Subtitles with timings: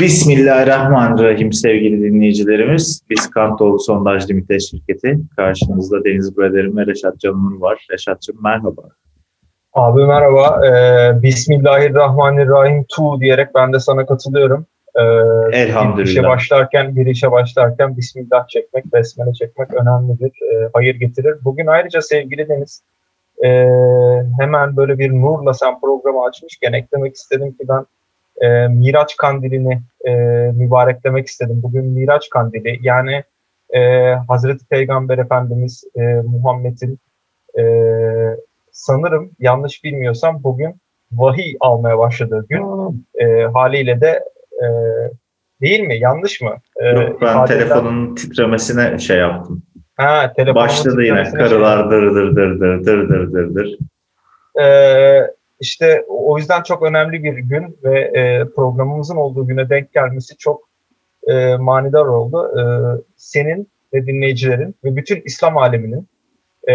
[0.00, 3.02] Bismillahirrahmanirrahim sevgili dinleyicilerimiz.
[3.10, 5.18] Biz Kantoğlu Sondaj Limited şirketi.
[5.36, 7.86] Karşınızda Deniz Brederim ve Reşat Canur var.
[7.90, 8.82] Reşat'cığım merhaba.
[9.72, 10.66] Abi merhaba.
[10.66, 14.66] Ee, Bismillahirrahmanirrahim tu diyerek ben de sana katılıyorum.
[14.94, 15.02] Ee,
[15.52, 15.98] Elhamdülillah.
[15.98, 20.32] Bir işe başlarken, bir işe başlarken Bismillah çekmek, besmele çekmek önemlidir.
[20.42, 21.34] Ee, hayır getirir.
[21.44, 22.82] Bugün ayrıca sevgili Deniz,
[23.44, 23.48] e,
[24.40, 27.86] hemen böyle bir nurla sen programı açmışken eklemek istedim ki ben
[28.44, 30.12] e, Miraç Kandili'ni e,
[30.54, 31.60] mübareklemek istedim.
[31.62, 33.24] Bugün Miraç Kandili yani
[33.74, 33.80] e,
[34.28, 36.98] Hazreti Peygamber Efendimiz e, Muhammed'in
[37.58, 37.64] e,
[38.72, 40.74] sanırım yanlış bilmiyorsam bugün
[41.12, 42.62] vahiy almaya başladığı gün
[43.14, 44.20] e, haliyle de
[44.62, 44.66] e,
[45.60, 45.98] değil mi?
[45.98, 46.54] Yanlış mı?
[46.76, 49.62] E, Yok ben ifadeden- telefonun titremesine şey yaptım.
[49.96, 53.78] Ha, telefonun Başladı yine şey- karılar dır dır dır dır dır dır dır dır.
[54.60, 55.20] Ee,
[55.64, 60.68] işte o yüzden çok önemli bir gün ve e, programımızın olduğu güne denk gelmesi çok
[61.28, 62.58] e, manidar oldu.
[62.58, 62.62] E,
[63.16, 66.08] senin ve dinleyicilerin ve bütün İslam aleminin
[66.68, 66.74] e,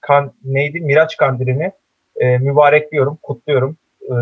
[0.00, 1.72] kan, neydi Miraç Kandili'ni
[2.16, 3.76] e, mübarekliyorum, kutluyorum.
[4.02, 4.14] E,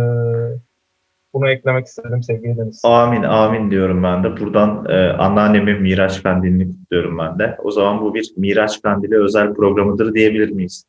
[1.34, 2.80] bunu eklemek istedim sevgili Deniz.
[2.84, 4.40] Amin amin diyorum ben de.
[4.40, 7.56] Buradan e, anneannemin Miraç Kandili'ni kutluyorum ben de.
[7.64, 10.84] O zaman bu bir Miraç Kandili özel programıdır diyebilir miyiz?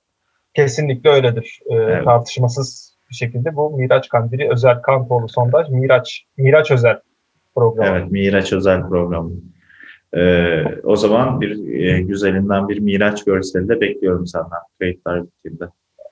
[0.53, 1.59] Kesinlikle öyledir.
[1.71, 2.05] E, Evet.
[2.05, 6.99] Tartışmasız bir şekilde bu Miraç Kandili özel Kantoğlu sondaj, Miraç, Miraç özel
[7.55, 7.97] programı.
[7.97, 9.31] Evet, Miraç özel programı.
[10.13, 15.65] Ee, o zaman bir e, güzelinden bir Miraç görseli de bekliyorum senden kayıtlar bittiğinde.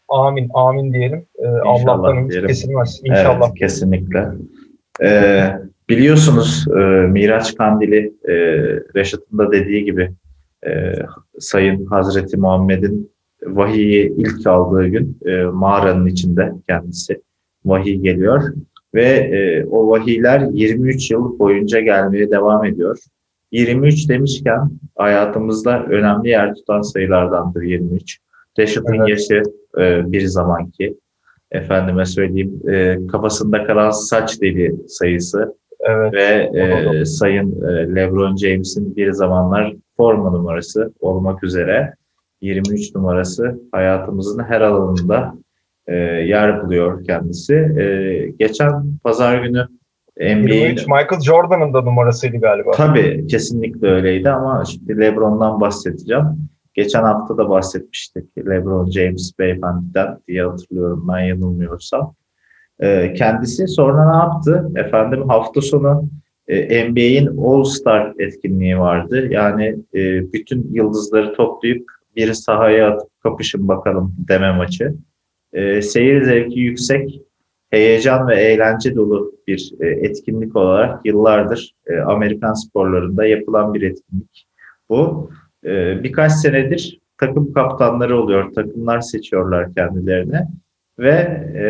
[0.09, 1.25] Amin, amin diyelim.
[1.39, 3.01] Ee, Allah'tan ümit kesilmez.
[3.03, 3.47] İnşallah.
[3.47, 4.27] Evet, kesinlikle.
[5.03, 5.49] Ee,
[5.89, 8.33] biliyorsunuz e, Miraç Kandili e,
[8.95, 10.11] Reşat'ın da dediği gibi
[10.67, 10.93] e,
[11.39, 13.11] Sayın Hazreti Muhammed'in
[13.45, 17.21] vahiyi ilk aldığı gün e, mağaranın içinde kendisi
[17.65, 18.41] vahiy geliyor
[18.93, 22.97] ve e, o vahiyler 23 yıl boyunca gelmeye devam ediyor.
[23.51, 28.19] 23 demişken hayatımızda önemli yer tutan sayılardandır 23.
[28.59, 29.09] Reşat'ın Evet.
[29.09, 29.41] yaşı
[29.77, 30.97] e, bir zamanki
[31.51, 36.13] efendime söyleyeyim e, kafasında kalan saç deli sayısı Evet.
[36.13, 41.93] ve e, Sayın e, LeBron James'in bir zamanlar forma numarası olmak üzere
[42.41, 45.33] 23 numarası hayatımızın her alanında
[45.87, 47.53] e, yer buluyor kendisi.
[47.53, 49.67] E, geçen pazar günü
[50.19, 52.71] NBA'in 23 Michael Jordan'ın da numarasıydı galiba.
[52.71, 56.25] Tabii kesinlikle öyleydi ama şimdi LeBron'dan bahsedeceğim.
[56.73, 62.15] Geçen hafta da bahsetmiştik LeBron James beyefendiden diye hatırlıyorum ben yanılmıyorsam.
[62.79, 64.71] Ee, kendisi sonra ne yaptı?
[64.75, 66.09] Efendim hafta sonu
[66.47, 69.27] e, NBA'in All-Star etkinliği vardı.
[69.31, 74.93] Yani e, bütün yıldızları toplayıp bir sahaya atıp kapışın bakalım deme maçı.
[75.53, 77.21] E, seyir zevki yüksek,
[77.69, 84.47] heyecan ve eğlence dolu bir e, etkinlik olarak yıllardır e, Amerikan sporlarında yapılan bir etkinlik.
[84.89, 85.29] Bu
[85.65, 90.47] e, birkaç senedir takım kaptanları oluyor, takımlar seçiyorlar kendilerine
[90.99, 91.13] ve
[91.55, 91.65] e,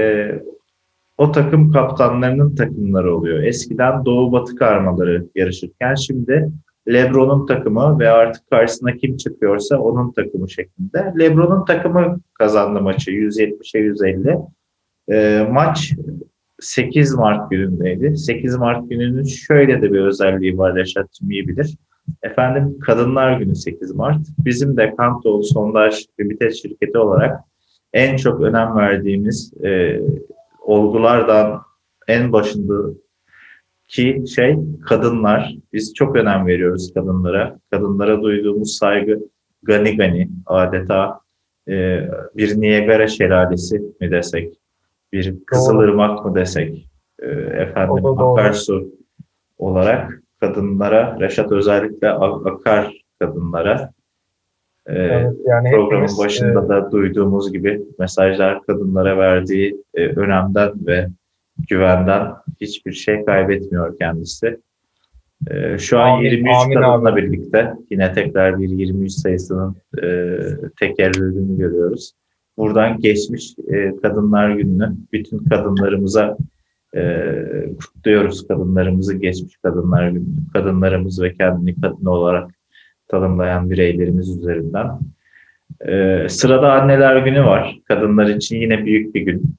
[1.17, 3.43] o takım kaptanlarının takımları oluyor.
[3.43, 6.51] Eskiden Doğu Batı karmaları yarışırken şimdi
[6.87, 11.13] LeBron'un takımı ve artık karşısına kim çıkıyorsa onun takımı şeklinde.
[11.19, 14.37] LeBron'un takımı kazandı maçı 170'e 150.
[15.09, 15.93] E, maç
[16.59, 18.17] 8 Mart günündeydi.
[18.17, 21.77] 8 Mart gününün şöyle de bir özelliği var Reşat'cığım iyi bilir.
[22.23, 24.21] Efendim Kadınlar Günü 8 Mart.
[24.45, 27.39] Bizim de Kantoğlu Sondaj Limited şirketi olarak
[27.93, 30.01] en çok önem verdiğimiz e,
[30.61, 31.61] olgulardan
[32.07, 32.31] en
[33.87, 35.55] başındaki şey kadınlar.
[35.73, 37.59] Biz çok önem veriyoruz kadınlara.
[37.71, 39.19] Kadınlara duyduğumuz saygı
[39.63, 41.19] gani gani adeta
[41.67, 44.53] e, bir Niagara şelalesi mi desek,
[45.13, 46.87] bir Kızılırmak mı desek,
[47.19, 47.27] e,
[47.61, 48.91] efendim akarsu
[49.57, 53.91] olarak kadınlara, Reşat özellikle akar kadınlara
[54.85, 60.71] e, Evet, yani programın hepimiz, başında e, da duyduğumuz gibi mesajlar kadınlara verdiği e, önemden
[60.87, 61.07] ve
[61.69, 62.27] güvenden
[62.61, 64.59] hiçbir şey kaybetmiyor kendisi.
[65.51, 67.23] E, şu an Amin, 23 amin kadınla abi.
[67.23, 70.37] birlikte yine tekrar bir 23 sayısının e,
[70.79, 72.11] tekerrürünü görüyoruz.
[72.57, 76.37] Buradan geçmiş e, Kadınlar Günü'nü bütün kadınlarımıza
[76.95, 77.23] e,
[77.79, 78.47] kutluyoruz.
[78.47, 82.51] Kadınlarımızı geçmiş Kadınlar Günü, kadınlarımız ve kendini kadın olarak
[83.07, 84.87] tanımlayan bireylerimiz üzerinden.
[85.87, 87.79] Ee, sırada Anneler Günü var.
[87.85, 89.55] Kadınlar için yine büyük bir gün.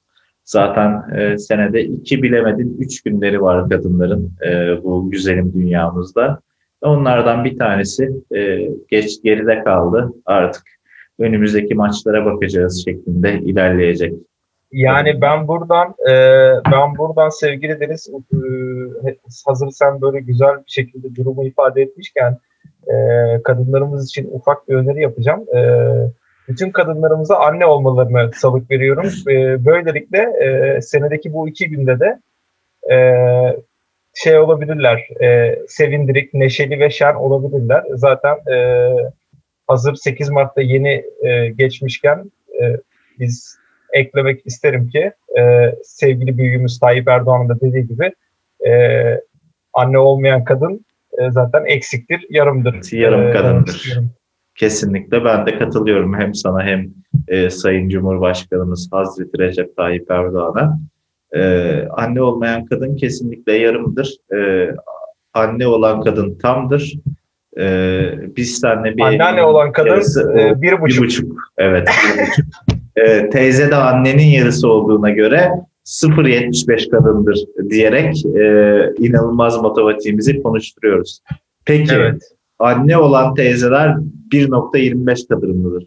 [0.49, 6.39] Zaten e, senede iki bilemedin üç günleri var kadınların e, bu güzelim dünyamızda.
[6.81, 10.13] Onlardan bir tanesi e, geç geride kaldı.
[10.25, 10.63] Artık
[11.19, 14.13] önümüzdeki maçlara bakacağız şeklinde ilerleyecek
[14.71, 16.13] Yani ben buradan e,
[16.71, 22.37] ben buradan sevgili Deniz e, hazır sen böyle güzel bir şekilde durumu ifade etmişken
[22.87, 22.95] e,
[23.43, 25.45] kadınlarımız için ufak bir öneri yapacağım.
[25.55, 25.61] E,
[26.49, 29.05] bütün kadınlarımıza anne olmalarını salık veriyorum.
[29.27, 32.19] E, böylelikle e, senedeki bu iki günde de
[32.93, 32.97] e,
[34.13, 37.83] şey olabilirler, e, sevindirik, neşeli ve şen olabilirler.
[37.93, 38.89] Zaten e,
[39.67, 42.31] hazır 8 Mart'ta yeni e, geçmişken
[42.61, 42.77] e,
[43.19, 43.57] biz
[43.93, 48.11] eklemek isterim ki e, sevgili büyüğümüz Tayyip Erdoğan'ın da dediği gibi
[48.67, 48.71] e,
[49.73, 50.85] anne olmayan kadın
[51.17, 52.91] e, zaten eksiktir, yarımdır.
[52.91, 53.99] Yarım E, kadındır.
[54.59, 56.87] Kesinlikle ben de katılıyorum hem sana hem
[57.27, 60.79] e, Sayın Cumhurbaşkanımız Hazreti Recep Tayyip Erdoğan'a.
[61.35, 61.41] E,
[61.89, 64.15] anne olmayan kadın kesinlikle yarımdır.
[64.35, 64.69] E,
[65.33, 66.93] anne olan kadın tamdır.
[67.59, 68.01] E,
[68.37, 71.03] biz seninle bir Anneanne olan kadın yarısı, e, bir bir buçuk.
[71.03, 71.37] buçuk.
[71.57, 72.45] Evet, bir buçuk.
[72.95, 75.51] E, teyze de annenin yarısı olduğuna göre
[75.85, 77.37] 0.75 kadındır
[77.69, 78.43] diyerek e,
[78.97, 81.19] inanılmaz matematiğimizi konuşturuyoruz.
[81.65, 82.21] Peki Evet.
[82.59, 83.95] Anne olan teyzeler
[84.31, 85.83] 1.25 kadınlıdır.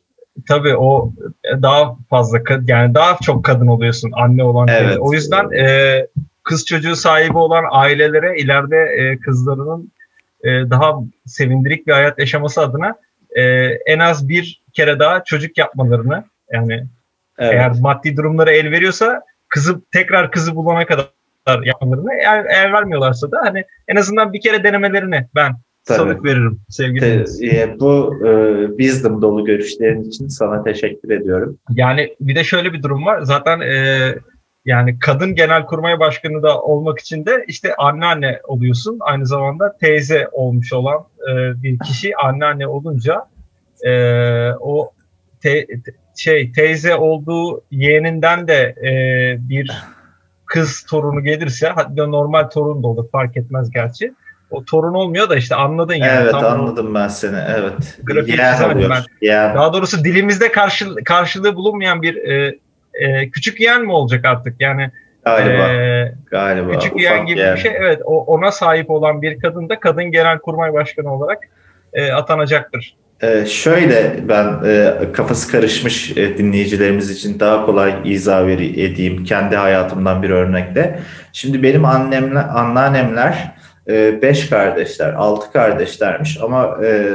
[0.49, 1.13] Tabii o
[1.45, 4.81] e, daha fazla yani daha çok kadın oluyorsun anne olan Evet.
[4.81, 4.99] teyze.
[4.99, 6.07] O yüzden e,
[6.43, 9.93] kız çocuğu sahibi olan ailelere ileride e, kızlarının
[10.45, 10.95] e, daha
[11.27, 12.95] sevindirik bir hayat yaşaması adına
[13.31, 13.43] e,
[13.87, 16.85] en az bir kere daha çocuk yapmalarını yani
[17.39, 17.55] Evet.
[17.55, 21.07] eğer maddi durumları el veriyorsa kızı tekrar kızı bulana kadar
[21.65, 25.99] yapmalarını eğer, eğer vermiyorlarsa da hani en azından bir kere denemelerini ben Tabii.
[25.99, 27.25] salık veririm sevgili.
[27.25, 31.59] Te- e, bu e, wisdom dolu görüşlerin için sana teşekkür ediyorum.
[31.71, 33.21] Yani bir de şöyle bir durum var.
[33.23, 34.15] Zaten e,
[34.65, 38.99] yani kadın genelkurmay başkanı da olmak için de işte anneanne oluyorsun.
[39.01, 43.27] Aynı zamanda teyze olmuş olan e, bir kişi anneanne olunca
[43.87, 43.93] e,
[44.61, 44.91] o
[45.41, 48.93] te- te- şey teyze olduğu yeğeninden de e,
[49.49, 49.71] bir
[50.47, 54.15] kız torunu gelirse hatta normal torun da olur fark etmez gerçi.
[54.53, 56.21] O torun olmuyor da işte anladın yani.
[56.23, 57.37] evet Tam o- anladım ben seni.
[57.59, 57.99] Evet.
[58.03, 58.91] Grafik çizemedim oluyor.
[58.91, 59.27] ben.
[59.29, 59.55] Yeğen.
[59.55, 62.59] Daha doğrusu dilimizde karşı, karşılığı bulunmayan bir e,
[62.95, 64.61] e, küçük yeğen mi olacak artık?
[64.61, 64.91] Yani
[65.25, 65.69] Galiba.
[65.69, 66.73] e, galiba.
[66.73, 67.55] küçük yeğen gibi yeğen.
[67.57, 67.73] bir şey.
[67.77, 71.39] Evet, o, ona sahip olan bir kadın da kadın genelkurmay başkanı olarak
[71.93, 72.95] e, atanacaktır.
[73.23, 79.57] Ee, şöyle ben e, kafası karışmış e, dinleyicilerimiz için daha kolay izah veri edeyim kendi
[79.57, 80.99] hayatımdan bir örnekle.
[81.33, 83.51] Şimdi benim annemler, anneannemler
[83.89, 87.13] e, beş kardeşler, altı kardeşlermiş ama e,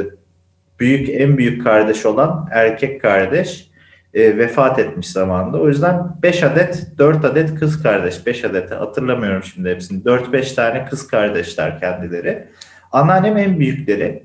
[0.80, 3.68] büyük en büyük kardeş olan erkek kardeş
[4.14, 5.58] e, vefat etmiş zamanında.
[5.58, 10.04] O yüzden 5 adet, 4 adet kız kardeş, 5 adet hatırlamıyorum şimdi hepsini.
[10.04, 12.48] 4-5 tane kız kardeşler kendileri.
[12.92, 14.24] Anneannem en büyükleri.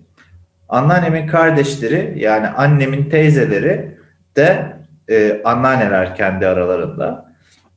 [0.68, 3.98] Anneannemin kardeşleri yani annemin teyzeleri
[4.36, 4.76] de
[5.10, 7.32] e, anneanneler kendi aralarında.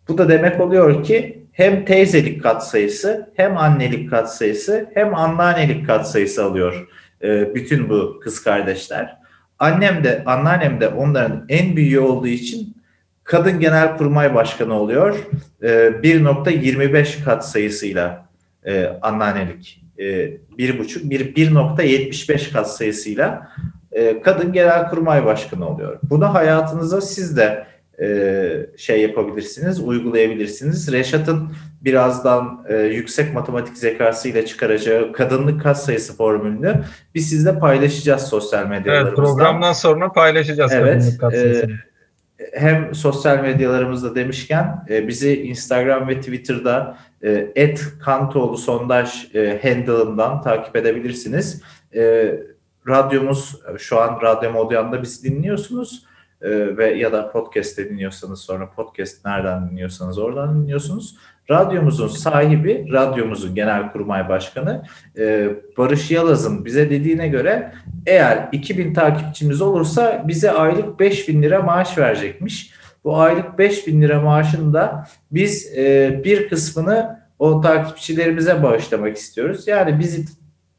[0.08, 6.88] Bu da demek oluyor ki hem teyzelik katsayısı hem annelik katsayısı hem anneannelik katsayısı alıyor
[7.24, 9.18] e, bütün bu kız kardeşler.
[9.60, 12.78] Annem de anneannem de onların en büyüğü olduğu için
[13.24, 15.28] kadın genel kurmay başkanı oluyor.
[15.62, 18.26] E, 1.25 katsayısıyla
[18.66, 23.52] e, anneannelik e, bir buçuk, bir 1.75 kat sayısıyla
[23.92, 26.00] e, kadın genel kurmay başkanı oluyor.
[26.04, 27.66] Bunu hayatınıza siz de
[28.02, 30.92] e, şey yapabilirsiniz, uygulayabilirsiniz.
[30.92, 31.52] Reşat'ın
[31.82, 36.84] birazdan e, yüksek matematik zekasıyla çıkaracağı kadınlık kat sayısı formülünü
[37.16, 39.16] biz sizle paylaşacağız sosyal Evet, medyalarımızda.
[39.16, 41.72] programdan sonra paylaşacağız Evet, kadınlık katsayısını.
[42.54, 50.42] hem sosyal medyalarımızda demişken e, bizi Instagram ve Twitter'da e, et Kantoğlu sondaj e, handle'ından
[50.42, 51.62] takip edebilirsiniz.
[51.96, 52.36] E,
[52.88, 56.06] radyomuz şu an Radyo Modyan'da bizi dinliyorsunuz
[56.42, 61.16] E, ve ya da podcast'te dinliyorsanız sonra podcast nereden dinliyorsanız oradan dinliyorsunuz.
[61.50, 64.84] Radyomuzun sahibi, radyomuzun genel kurmay başkanı
[65.18, 67.74] e, Barış Yalaz'ın bize dediğine göre
[68.06, 72.72] eğer 2000 takipçimiz olursa bize aylık 5000 lira maaş verecekmiş.
[73.04, 79.68] Bu aylık 5000 lira maaşını da biz e, bir kısmını o takipçilerimize bağışlamak istiyoruz.
[79.68, 80.26] Yani bizi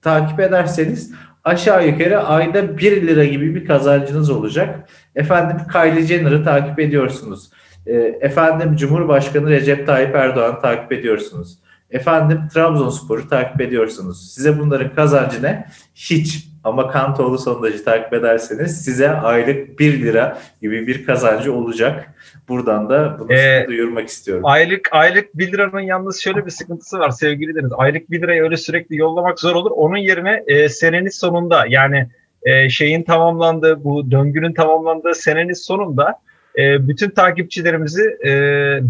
[0.03, 1.13] takip ederseniz
[1.47, 4.89] aşağı yukarı ayda 1 lira gibi bir kazancınız olacak.
[5.15, 7.51] Efendim Kylie Jenner'ı takip ediyorsunuz.
[7.87, 11.59] E, efendim Cumhurbaşkanı Recep Tayyip Erdoğan'ı takip ediyorsunuz.
[11.91, 14.35] Efendim Trabzonspor'u takip ediyorsunuz.
[14.35, 15.67] Size bunların kazancı ne?
[15.95, 16.49] Hiç.
[16.67, 22.15] Ama Kantoğlu sondajı takip ederseniz size aylık 1 lira gibi bir kazancı olacak.
[22.49, 24.47] Buradan da bunu Ee, duyurmak istiyorum.
[24.47, 27.73] Aylık aylık 1 liranın yalnız şöyle bir sıkıntısı var sevgili Deniz.
[27.77, 29.71] Aylık 1 lirayı öyle sürekli yollamak zor olur.
[29.71, 32.09] Onun yerine e, senenin sonunda yani
[32.43, 36.21] e, şeyin tamamlandığı bu döngünün tamamlandığı senenin sonunda
[36.59, 38.31] e, bütün takipçilerimizi e,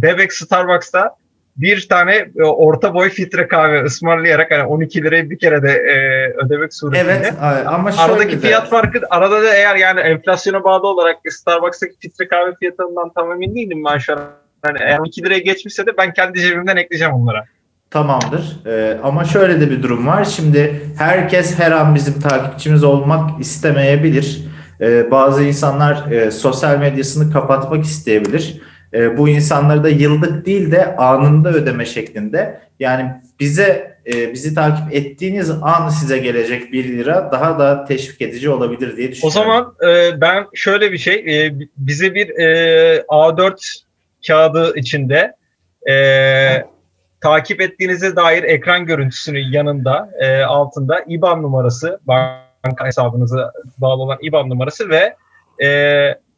[0.03, 1.17] Bebek Starbucks'ta
[1.57, 5.97] bir tane e, orta boy filtre kahve ısmarlayarak hani 12 lirayı bir kere de e,
[6.45, 7.13] ödemek suretiyle.
[7.13, 7.35] Evet
[7.67, 12.29] ama şöyle Aradaki de- fiyat farkı arada da eğer yani enflasyona bağlı olarak Starbucks'taki filtre
[12.29, 14.21] kahve fiyatından tam emin değilim ben şu an.
[14.67, 17.45] Yani eğer 12 liraya geçmişse de ben kendi cebimden ekleyeceğim onlara.
[17.91, 18.57] Tamamdır.
[18.67, 20.25] Ee, ama şöyle de bir durum var.
[20.25, 24.43] Şimdi herkes her an bizim takipçimiz olmak istemeyebilir.
[24.81, 28.63] Ee, bazı insanlar e, sosyal medyasını kapatmak isteyebilir.
[28.97, 32.61] Ee, bu insanları da yıllık değil de anında ödeme şeklinde.
[32.81, 33.11] Yani
[33.41, 38.97] bize e, bizi takip ettiğiniz an size gelecek 1 lira daha da teşvik edici olabilir
[38.97, 39.33] diye O düşünüyorum.
[39.33, 41.15] zaman e, ben şöyle bir şey,
[41.47, 42.47] e, bize bir e,
[43.09, 43.83] A4
[44.27, 45.33] kağıdı içinde
[45.91, 45.95] e,
[47.21, 54.51] takip ettiğinize dair ekran görüntüsünün yanında, e, altında IBAN numarası, banka hesabınıza bağlı olan IBAN
[54.51, 55.17] numarası ve
[55.67, 55.69] e,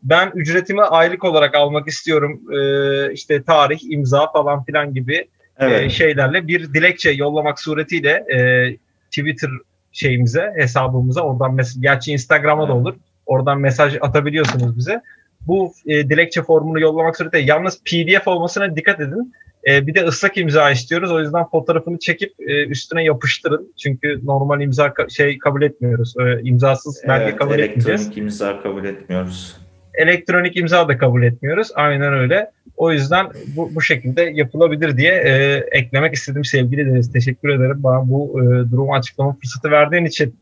[0.02, 5.90] ben ücretimi aylık olarak almak istiyorum, e, işte tarih, imza falan filan gibi e, evet.
[5.90, 8.76] şeylerle bir dilekçe yollamak suretiyle e,
[9.10, 9.50] Twitter
[9.92, 12.94] şeyimize, hesabımıza oradan mesaj, gerçi Instagram'a da olur.
[13.26, 15.00] Oradan mesaj atabiliyorsunuz bize.
[15.40, 19.34] Bu e, dilekçe formunu yollamak suretiyle yalnız PDF olmasına dikkat edin.
[19.68, 21.12] E, bir de ıslak imza istiyoruz.
[21.12, 23.72] O yüzden fotoğrafını çekip e, üstüne yapıştırın.
[23.82, 26.14] Çünkü normal imza ka- şey kabul etmiyoruz.
[26.20, 29.56] E, imzasız belge Evet, kabul etmeyeceğiz elektronik imza kabul etmiyoruz.
[29.98, 31.68] Elektronik imza da kabul etmiyoruz.
[31.74, 32.50] Aynen öyle.
[32.76, 33.26] O yüzden
[33.56, 37.12] bu, bu şekilde yapılabilir diye e, eklemek istedim sevgili Deniz.
[37.12, 40.34] Teşekkür ederim bana bu e, durumu açıklama fırsatı verdiğin için.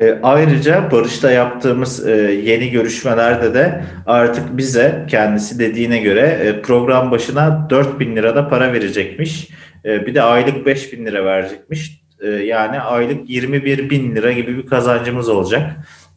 [0.00, 2.12] E, ayrıca Barış'ta yaptığımız e,
[2.44, 9.48] yeni görüşmelerde de artık bize kendisi dediğine göre e, program başına 4000 lirada para verecekmiş.
[9.84, 12.02] E, bir de aylık 5000 lira verecekmiş.
[12.20, 15.70] E, yani aylık 21 bin lira gibi bir kazancımız olacak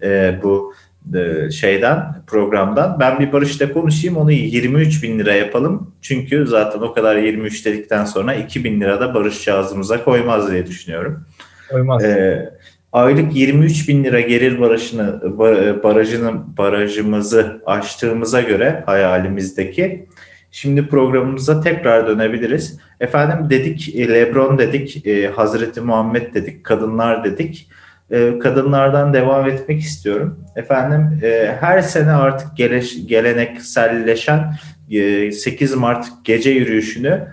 [0.03, 0.73] e, bu
[1.51, 2.97] şeyden programdan.
[2.99, 5.93] Ben bir Barış'la konuşayım onu 23 bin lira yapalım.
[6.01, 11.25] Çünkü zaten o kadar 23 dedikten sonra 2000 lira da Barış ağzımıza koymaz diye düşünüyorum.
[11.71, 12.03] Koymaz.
[12.03, 12.49] Ee,
[12.91, 20.07] aylık 23 bin lira gelir barajını, ba- barajını, barajımızı aştığımıza göre hayalimizdeki
[20.51, 22.79] şimdi programımıza tekrar dönebiliriz.
[22.99, 27.67] Efendim dedik e, Lebron dedik, e, Hazreti Muhammed dedik, kadınlar dedik.
[28.13, 30.39] E, kadınlardan devam etmek istiyorum.
[30.55, 32.57] Efendim e, her sene artık
[33.07, 34.55] gelenekselleşen
[34.91, 37.27] e, 8 Mart gece yürüyüşünü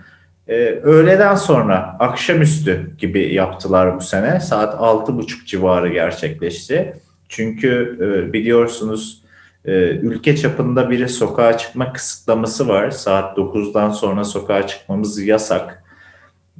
[0.83, 4.39] öğleden sonra akşamüstü gibi yaptılar bu sene.
[4.39, 6.93] Saat 6.30 civarı gerçekleşti.
[7.29, 9.21] Çünkü e, biliyorsunuz
[9.65, 12.91] e, ülke çapında bir sokağa çıkma kısıtlaması var.
[12.91, 15.80] Saat 9'dan sonra sokağa çıkmamız yasak.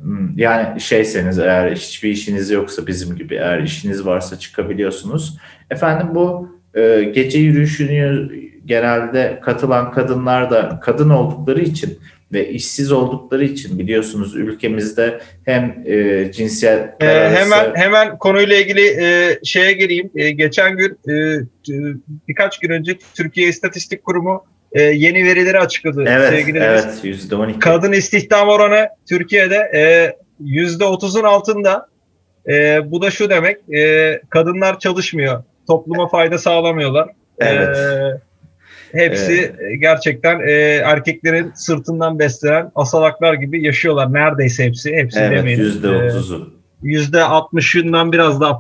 [0.01, 5.38] Hmm, Yani şeyseniz eğer hiçbir işiniz yoksa bizim gibi eğer işiniz varsa çıkabiliyorsunuz.
[5.70, 8.29] Efendim bu e, gece yürüyüşünü
[8.65, 12.00] genelde katılan kadınlar da kadın oldukları için
[12.34, 19.39] ve işsiz oldukları için biliyorsunuz ülkemizde hem e, cinsiyet Ee, hemen hemen konuyla ilgili e,
[19.43, 20.12] şeye gireyim.
[20.15, 21.39] E, geçen gün e,
[22.27, 26.06] birkaç gün önce Türkiye İstatistik Kurumu e, yeni verileri açıkladı.
[26.08, 29.82] evet sevgili evet yüzde on iki Kadın istihdam oranı Türkiye'de e,
[30.40, 31.88] yüzde otuzun altında.
[32.50, 37.10] E, bu da şu demek, e, kadınlar çalışmıyor, topluma fayda sağlamıyorlar.
[37.40, 37.78] Evet.
[37.78, 40.51] E, hepsi gerçekten e,
[40.86, 44.13] erkeklerin sırtından beslenen asalaklar gibi yaşıyorlar.
[44.13, 45.66] Neredeyse hepsi, hepsi evet demeyelim.
[45.66, 48.60] yüzde E, otuzu yüzde altmışından biraz daha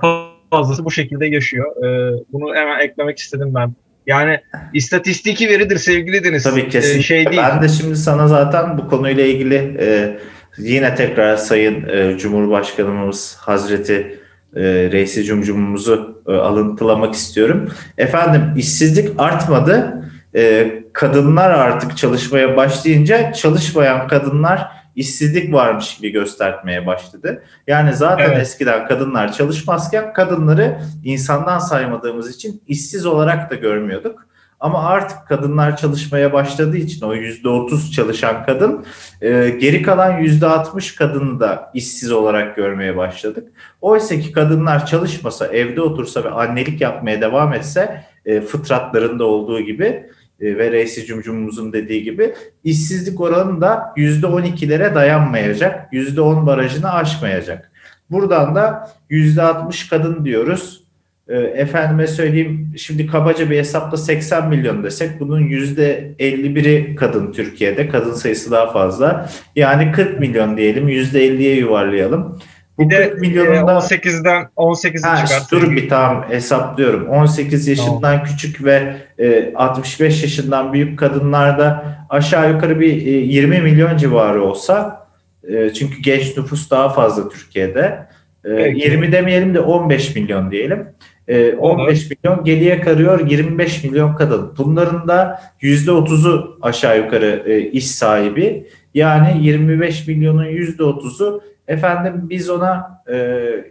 [0.51, 1.85] fazlası bu şekilde yaşıyor.
[1.85, 3.73] E, bunu hemen eklemek istedim ben.
[4.07, 4.39] Yani
[4.73, 6.43] istatistiki veridir sevgili Deniz.
[6.43, 7.41] tabii E, kesinlikle şey değil.
[7.41, 10.17] ben de şimdi sana zaten bu konuyla ilgili e,
[10.57, 14.19] yine tekrar Sayın e, Cumhurbaşkanımız Hazreti
[14.55, 17.69] e, Reisi Cumcumumuzu e, alıntılamak istiyorum.
[17.97, 20.03] Efendim işsizlik artmadı.
[20.35, 24.67] E, kadınlar artık çalışmaya başlayınca çalışmayan kadınlar
[25.01, 27.43] işsizlik varmış gibi göstermeye başladı.
[27.67, 28.41] Yani zaten Evet.
[28.41, 34.31] eskiden kadınlar çalışmazken kadınları insandan saymadığımız için işsiz olarak da görmüyorduk.
[34.61, 38.85] Ama artık kadınlar çalışmaya başladığı için o yüzde otuz çalışan kadın
[39.21, 43.47] e, geri kalan yüzde altmış kadını da işsiz olarak görmeye başladık.
[43.81, 50.09] Oysa ki kadınlar çalışmasa, evde otursa ve annelik yapmaya devam etse e, fıtratlarında olduğu gibi
[50.41, 52.33] ve reisi cumcumumuzun dediği gibi
[52.63, 57.71] işsizlik oranı da yüzde on ikilere dayanmayacak, yüzde on barajını aşmayacak.
[58.11, 60.83] Buradan da yüzde altmış kadın diyoruz.
[61.27, 67.89] E, efendime söyleyeyim şimdi kabaca bir hesapla 80 milyon desek bunun yüzde 51'i kadın Türkiye'de.
[67.89, 69.29] Kadın sayısı daha fazla.
[69.55, 72.39] Yani 40 milyon diyelim yüzde 50'ye yuvarlayalım.
[72.81, 75.41] Bir de 40 milyonundan 18'den 18'i Ha, çıkar.
[75.51, 77.07] dur bir tamam hesaplıyorum.
[77.07, 83.97] 18 yaşından küçük ve e, 65 yaşından büyük kadınlarda aşağı yukarı bir e, 20 milyon
[83.97, 85.07] civarı olsa
[85.47, 88.07] e, çünkü genç nüfus daha fazla Türkiye'de.
[88.45, 88.79] E, Peki.
[88.79, 90.87] 20 demeyelim de 15 milyon diyelim.
[91.27, 94.53] E, 15 milyon geriye karıyor 25 milyon kadın.
[94.57, 98.67] Bunların da %30'u aşağı yukarı e, iş sahibi.
[98.93, 103.15] Yani 25 milyonun %30'u efendim biz ona e,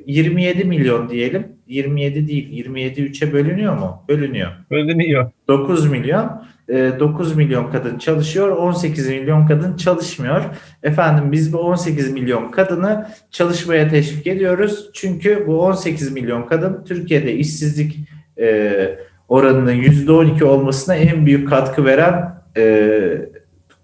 [0.06, 1.46] 27 milyon diyelim.
[1.66, 4.04] 27 değil 27 3'e bölünüyor mu?
[4.08, 4.50] Bölünüyor.
[4.70, 5.30] Bölünüyor.
[5.48, 6.44] 9 milyon.
[6.68, 8.48] e, 9 milyon kadın çalışıyor.
[8.48, 10.44] 18 milyon kadın çalışmıyor.
[10.82, 14.90] Efendim biz bu 18 milyon kadını çalışmaya teşvik ediyoruz.
[14.94, 17.98] Çünkü bu 18 milyon kadın Türkiye'de işsizlik
[18.40, 23.28] e, oranının %12 olmasına en büyük katkı veren e,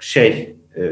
[0.00, 0.82] şey e,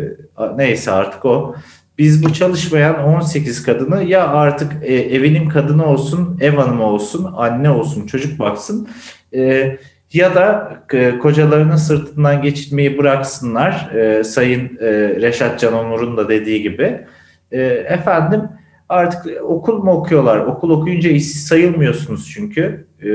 [0.56, 1.54] neyse artık o.
[1.98, 7.70] Biz bu çalışmayan 18 kadını ya artık e, evinin kadını olsun, ev hanımı olsun, anne
[7.70, 8.88] olsun, çocuk baksın
[9.34, 9.76] e,
[10.12, 13.90] ya da e, kocalarının sırtından geçirmeyi bıraksınlar.
[13.94, 17.06] E, Sayın e, Reşat Can Onur'un da dediği gibi.
[17.52, 18.42] E, efendim
[18.88, 20.38] artık okul mu okuyorlar?
[20.38, 22.86] Okul okuyunca işsiz sayılmıyorsunuz çünkü.
[23.02, 23.08] E,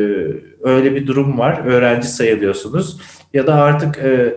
[0.69, 1.61] öyle bir durum var.
[1.65, 3.01] Öğrenci sayılıyorsunuz.
[3.33, 4.35] Ya da artık e,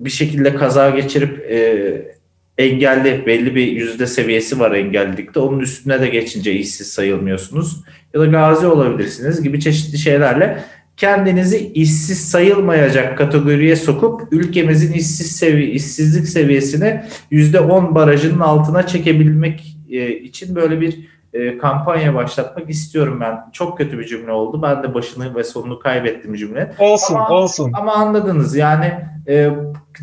[0.00, 2.19] bir şekilde kaza geçirip e,
[2.60, 5.40] engelli belli bir yüzde seviyesi var engellilikte.
[5.40, 7.76] Onun üstüne de geçince işsiz sayılmıyorsunuz.
[8.14, 10.64] Ya da gazi olabilirsiniz gibi çeşitli şeylerle
[10.96, 17.00] kendinizi işsiz sayılmayacak kategoriye sokup ülkemizin işsiz sevi işsizlik seviyesini
[17.30, 20.96] yüzde on barajının altına çekebilmek e, için böyle bir
[21.34, 23.50] e, kampanya başlatmak istiyorum ben.
[23.52, 24.62] Çok kötü bir cümle oldu.
[24.62, 26.72] Ben de başını ve sonunu kaybettim cümle.
[26.78, 27.72] Olsun, Ama- olsun.
[27.74, 28.94] Ama anladınız yani
[29.28, 29.50] e,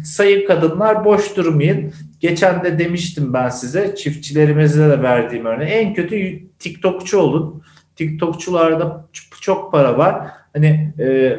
[0.04, 1.94] sayın kadınlar boş durmayın.
[2.20, 5.70] Geçen de demiştim ben size çiftçilerimize de verdiğim örneği.
[5.70, 7.64] En kötü TikTokçu olun.
[7.96, 9.06] TikTokçularda
[9.42, 10.28] çok para var.
[10.54, 11.38] Hani e,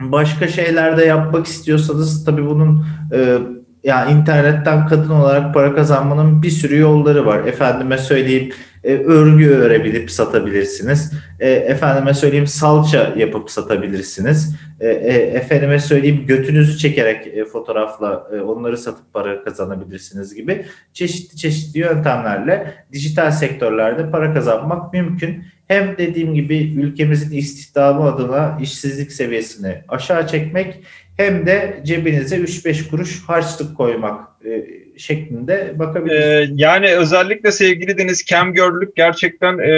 [0.00, 3.38] başka şeyler de yapmak istiyorsanız tabii bunun e,
[3.84, 7.38] yani internetten kadın olarak para kazanmanın bir sürü yolları var.
[7.44, 8.52] Efendime söyleyeyim
[8.84, 11.12] e, örgü örebilip satabilirsiniz.
[11.40, 14.54] E, efendime söyleyeyim salça yapıp satabilirsiniz.
[14.80, 21.36] E, e, efendime söyleyeyim götünüzü çekerek e, fotoğrafla e, onları satıp para kazanabilirsiniz gibi çeşitli
[21.36, 25.44] çeşitli yöntemlerle dijital sektörlerde para kazanmak mümkün.
[25.68, 30.80] Hem dediğim gibi ülkemizin istihdamı adına işsizlik seviyesini aşağı çekmek
[31.16, 34.64] hem de cebinize 3-5 kuruş harçlık koymak e,
[35.00, 36.50] şeklinde bakabilirsiniz.
[36.50, 39.72] Ee, yani özellikle sevgili Deniz Camgirl'lük gerçekten e,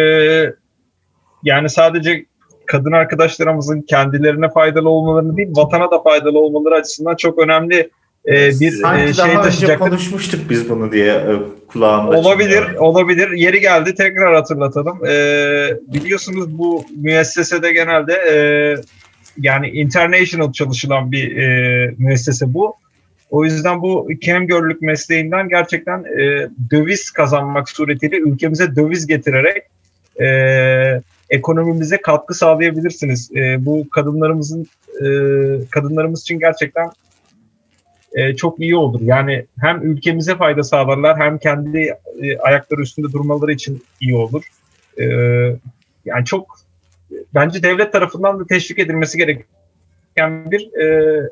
[1.42, 2.26] yani sadece
[2.66, 7.90] kadın arkadaşlarımızın kendilerine faydalı olmalarını değil vatana da faydalı olmaları açısından çok önemli
[8.26, 11.32] e, bir Sanki e, şey daha önce konuşmuştuk biz bunu diye e,
[11.68, 12.80] kulağımda Olabilir, çınlıyor.
[12.80, 13.30] olabilir.
[13.30, 15.06] Yeri geldi tekrar hatırlatalım.
[15.06, 18.35] Ee, biliyorsunuz bu müessesede genelde e,
[19.38, 22.74] yani international çalışılan bir e, müessese bu.
[23.33, 29.62] O yüzden bu camgirl'lük mesleğinden gerçekten e, döviz kazanmak suretiyle ülkemize döviz getirerek
[30.21, 30.27] e,
[31.31, 33.31] ekonomimize katkı sağlayabilirsiniz.
[33.37, 34.66] E, bu kadınlarımızın
[35.01, 35.07] e,
[35.71, 36.90] kadınlarımız için gerçekten
[38.14, 39.01] e, çok iyi olur.
[39.01, 41.79] Yani hem ülkemize fayda sağlarlar hem kendi
[42.23, 44.45] e, ayakları üstünde durmaları için iyi olur.
[45.01, 45.05] E,
[46.05, 46.59] yani çok
[47.35, 51.29] bence devlet tarafından da teşvik edilmesi gereken bir e,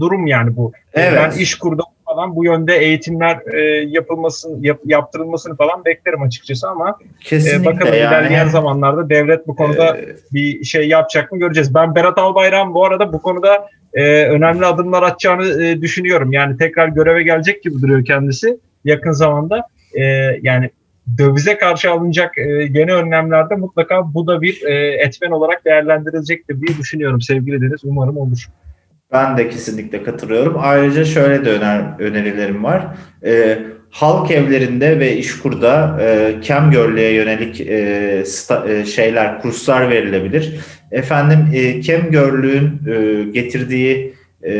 [0.00, 0.72] durum yani bu.
[0.94, 1.18] Evet.
[1.34, 6.98] Ben iş kurda falan bu yönde eğitimler e, yapılmasını yap- yaptırılmasını falan beklerim açıkçası ama
[7.00, 7.98] e, Kesinlikle bakalım yani.
[7.98, 11.74] ilerleyen zamanlarda devlet bu konuda e, bir şey yapacak mı göreceğiz.
[11.74, 16.32] Ben Berat Albayrak'ın bu arada bu konuda e, önemli adımlar atacağını e, düşünüyorum.
[16.32, 19.68] Yani tekrar göreve gelecek gibi duruyor kendisi yakın zamanda.
[19.94, 20.02] E,
[20.42, 20.70] yani
[21.18, 26.78] dövize karşı alınacak e, yeni önlemlerde mutlaka bu da bir e, etmen olarak değerlendirilecektir diye
[26.78, 27.84] düşünüyorum sevgili Deniz.
[27.84, 28.48] Umarım olur.
[29.12, 30.56] Ben de kesinlikle katılıyorum.
[30.58, 32.86] Ayrıca şöyle de öner, önerilerim var.
[33.24, 33.58] Ee,
[33.90, 40.54] halk evlerinde ve işkurda e, Camgirl'e yönelik e, sta- e, şeyler, kurslar verilebilir.
[40.90, 44.14] Efendim e, Camgirl'ün e, getirdiği
[44.46, 44.56] e,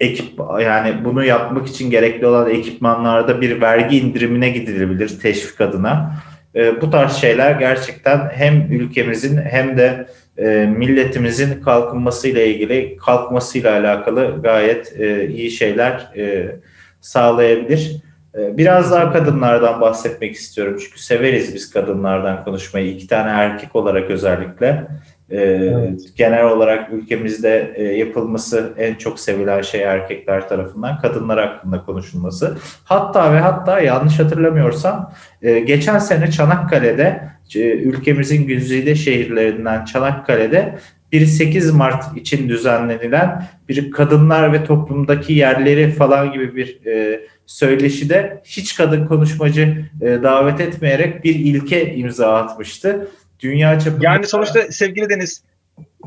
[0.00, 6.14] ekip yani bunu yapmak için gerekli olan ekipmanlarda bir vergi indirimine gidilebilir teşvik adına.
[6.56, 10.06] E, bu tarz şeyler gerçekten hem ülkemizin hem de
[10.38, 16.56] e, milletimizin kalkınmasıyla ilgili kalkmasıyla alakalı gayet e, iyi şeyler e,
[17.00, 17.96] sağlayabilir.
[18.38, 24.10] E, biraz daha kadınlardan bahsetmek istiyorum çünkü severiz biz kadınlardan konuşmayı iki tane erkek olarak
[24.10, 24.86] özellikle.
[25.30, 26.00] E, Evet.
[26.16, 32.56] Genel olarak ülkemizde e, yapılması en çok sevilen şey erkekler tarafından kadınlar hakkında konuşulması.
[32.84, 40.78] Hatta ve hatta yanlış hatırlamıyorsam e, geçen sene Çanakkale'de e, ülkemizin güzide şehirlerinden Çanakkale'de
[41.12, 48.42] bir 8 Mart için düzenlenilen bir kadınlar ve toplumdaki yerleri falan gibi bir e, söyleşide
[48.44, 53.08] hiç kadın konuşmacı e, davet etmeyerek bir ilke imza atmıştı.
[53.44, 55.42] Dünya çapında Yani sonuçta sevgili Deniz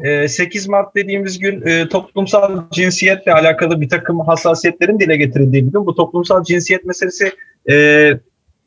[0.04, 5.71] e, 8 Mart dediğimiz gün e, toplumsal cinsiyetle alakalı bir takım hassasiyetlerin dile getirildiği bir
[5.71, 5.86] gün.
[5.86, 7.32] Bu toplumsal cinsiyet meselesi
[7.69, 8.12] e,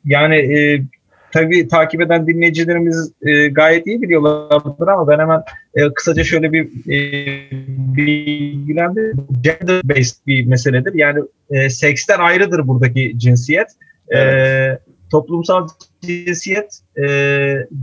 [0.05, 0.81] yani e,
[1.31, 5.43] tabii takip eden dinleyicilerimiz e, gayet iyi biliyorlardır ama ben hemen
[5.75, 6.97] e, kısaca şöyle bir e,
[7.95, 9.27] bilgilendim.
[9.41, 10.93] Gender based bir meseledir.
[10.93, 13.67] Yani e, seksten ayrıdır buradaki cinsiyet.
[14.15, 14.19] E,
[15.11, 15.67] toplumsal
[16.01, 17.03] cinsiyet e,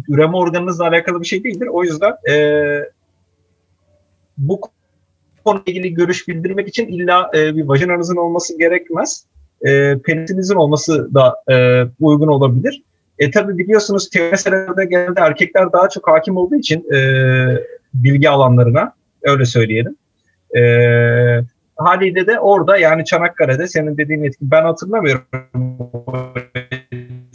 [0.09, 1.69] üreme organınızla alakalı bir şey değildir.
[1.73, 2.35] O yüzden e,
[4.39, 4.61] bu
[5.45, 9.25] konuyla ilgili görüş bildirmek için illa e, bir vajinanızın olması gerekmez.
[9.67, 12.83] E, penisinizin olması da e, uygun olabilir.
[13.19, 16.99] E tabi biliyorsunuz teori meselelerde genelde erkekler daha çok hakim olduğu için e,
[17.95, 19.97] bilgi alanlarına öyle söyleyelim.
[20.57, 20.63] E,
[21.77, 25.25] haliyle de orada yani Çanakkale'de senin dediğin etki ben hatırlamıyorum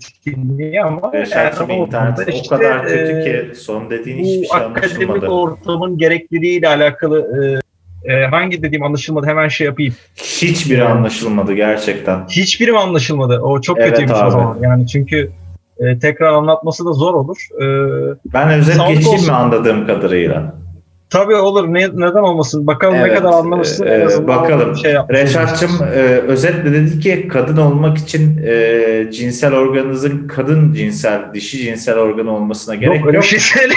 [0.09, 4.53] etkinliği ama yani internet orada o işte, kadar kötü e, ki son dediğin hiçbir bu
[4.57, 5.27] şey akademik anlaşılmadı.
[5.27, 7.27] ortamın gerekliliğiyle alakalı
[8.05, 9.93] e, e, hangi dediğim anlaşılmadı hemen şey yapayım.
[10.15, 12.27] Hiçbiri anlaşılmadı gerçekten.
[12.27, 13.39] Hiçbiri mi anlaşılmadı?
[13.39, 14.27] O çok Evet kötüymüş abi.
[14.27, 14.57] o zaman.
[14.61, 15.31] Yani çünkü
[15.77, 17.47] e, tekrar anlatması da zor olur.
[17.61, 17.65] E,
[18.33, 19.27] Ben özet geçeyim olsun.
[19.27, 20.55] mi anladığım kadarıyla?
[21.13, 21.67] Tabii olur.
[21.73, 22.67] Ne, neden olmasın?
[22.67, 23.88] Bakalım ne Evet, kadar anlamışsın.
[23.88, 24.76] e, en azından bakalım.
[24.78, 31.58] Şey Reşat'cığım e, özetle dedi ki kadın olmak için e, cinsel organınızın kadın cinsel, dişi
[31.58, 33.08] cinsel organı olmasına gerek yok yok.
[33.08, 33.62] öyle bir şey.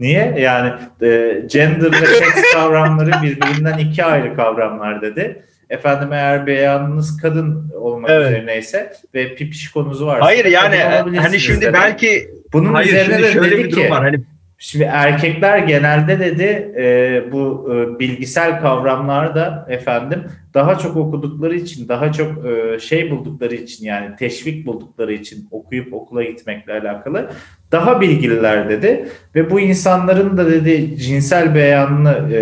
[0.00, 0.34] Niye?
[0.38, 5.42] Yani e, gender ve seks kavramları birbirinden iki ayrı kavramlar dedi.
[5.70, 8.30] Efendim eğer beyanınız kadın olmak Evet.
[8.30, 10.76] üzerineyse ve pipişkonuz varsa Hayır yani
[11.18, 11.72] hani şimdi dedi.
[11.72, 14.02] belki bunun hayır üzerine de dedi ki var.
[14.02, 14.20] Hani
[14.58, 22.12] Şimdi erkekler genelde dedi e, bu e, bilgisel kavramlarda efendim daha çok okudukları için, daha
[22.12, 27.30] çok e, şey buldukları için yani teşvik buldukları için okuyup okula gitmekle alakalı
[27.72, 32.40] daha bilgililer dedi ve bu insanların da dedi cinsel beyanını e,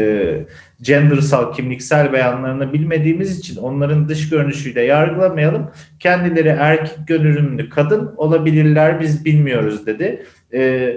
[0.83, 5.70] gendersal kimliksel beyanlarını bilmediğimiz için onların dış görünüşüyle yargılamayalım.
[6.01, 10.27] Kendileri erkek görünümlü kadın olabilirler biz bilmiyoruz dedi.
[10.55, 10.92] E,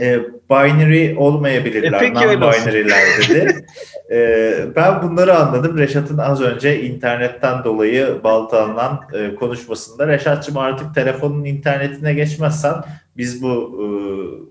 [0.00, 0.18] e,
[0.50, 3.66] binary olmayabilirler, E, non-binary'ler dedi.
[4.12, 5.78] E, ben bunları anladım.
[5.78, 10.06] Reşat'ın az önce internetten dolayı baltalanan e, konuşmasında.
[10.08, 12.74] Reşat'cığım artık telefonun internetine geçmezsen
[13.16, 13.86] biz bu e,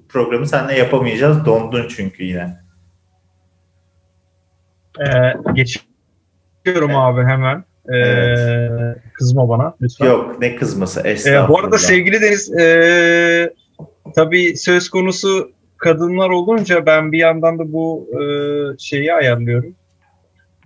[0.10, 1.46] programı seninle yapamayacağız.
[1.46, 2.58] Dondun çünkü yine.
[5.00, 5.06] e,
[5.54, 7.58] geçiyorum abi hemen.
[7.90, 8.98] E, Evet.
[9.14, 10.06] Kızma bana lütfen.
[10.06, 11.50] Yok ne kızması Ee, estağfurullah.
[11.50, 13.54] bu arada sevgili Deniz, e,
[14.16, 18.22] tabii söz konusu kadınlar olunca ben bir yandan da bu e,
[18.80, 19.76] şeyi ayarlıyorum.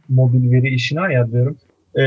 [0.10, 1.58] Mobil veri işini ayarlıyorum.
[1.99, 2.03] E,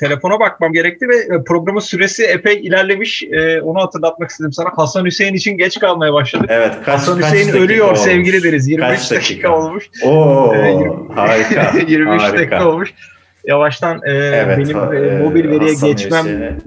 [0.00, 3.22] telefona bakmam gerekti ve e, programın süresi epey ilerlemiş.
[3.22, 4.68] E, onu hatırlatmak istedim sana.
[4.76, 6.46] Hasan Hüseyin için geç kalmaya başladık.
[6.52, 7.98] Evet kaç, Hasan kaç Hüseyin ölüyor olmuş?
[8.00, 8.68] sevgili Deniz.
[8.68, 9.56] 23 Kaç dakika, dakika?
[9.56, 9.90] olmuş.
[10.04, 11.72] Oo E, yirmi- harika.
[11.88, 12.38] 23 harika.
[12.38, 12.94] dakika olmuş.
[13.46, 16.58] Yavaştan e, Evet, benim e, e, mobil veriye Hasan geçmem Hüseyin'e-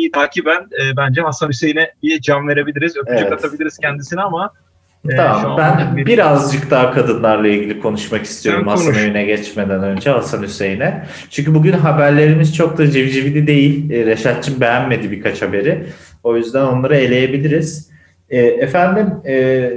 [0.00, 2.96] iyi takiben e, bence Hasan Hüseyin'e bir can verebiliriz.
[2.96, 3.32] Öpücük Evet.
[3.32, 4.52] atabiliriz kendisine ama
[5.10, 8.90] e, Tamam ben bir- birazcık daha kadınlarla ilgili konuşmak istiyorum Sen Hasan.
[8.92, 11.06] Hüseyin'e geçmeden önce Hasan Hüseyin'e.
[11.30, 13.90] Çünkü bugün haberlerimiz çok da civcivli değil.
[13.90, 15.86] E, Reşat'cığım beğenmedi birkaç haberi.
[16.24, 17.90] O yüzden onları eleyebiliriz.
[18.30, 19.70] E, efendim e,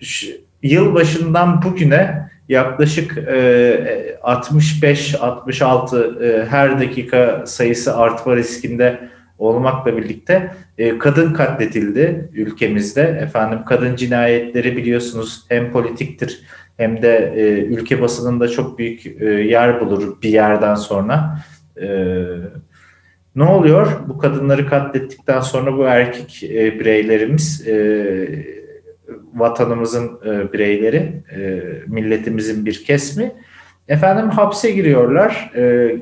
[0.00, 0.26] şu-
[0.62, 9.00] yılbaşından bugüne yaklaşık e, 65-66 e, her dakika sayısı artma riskinde
[9.40, 13.02] olmakla birlikte e, kadın katletildi ülkemizde.
[13.22, 16.42] Efendim kadın cinayetleri biliyorsunuz hem politiktir
[16.76, 21.38] hem de e, ülke basınında çok büyük e, yer bulur bir yerden sonra.
[21.82, 21.88] E,
[23.36, 23.88] ne oluyor?
[24.08, 28.46] Bu kadınları katlettikten sonra bu erkek e, bireylerimiz e,
[29.34, 33.32] vatanımızın e, bireyleri, e, milletimizin bir kesmi
[33.88, 35.50] efendim hapse giriyorlar.
[35.56, 35.96] E,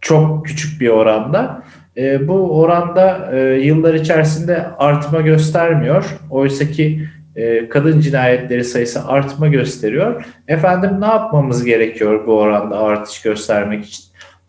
[0.00, 1.62] çok küçük bir oranda.
[1.96, 6.18] E, bu oranda e, yıllar içerisinde artma göstermiyor.
[6.30, 10.24] Oysa ki e, kadın cinayetleri sayısı artma gösteriyor.
[10.48, 14.04] Efendim ne yapmamız gerekiyor bu oranda artış göstermek için?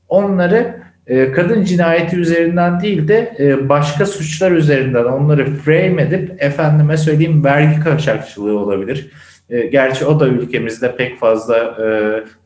[0.10, 0.76] Onları
[1.08, 7.44] e, kadın cinayeti üzerinden değil de e, başka suçlar üzerinden onları frame edip efendime söyleyeyim
[7.44, 9.12] vergi kaçakçılığı olabilir.
[9.50, 11.88] E, gerçi o da ülkemizde pek fazla e,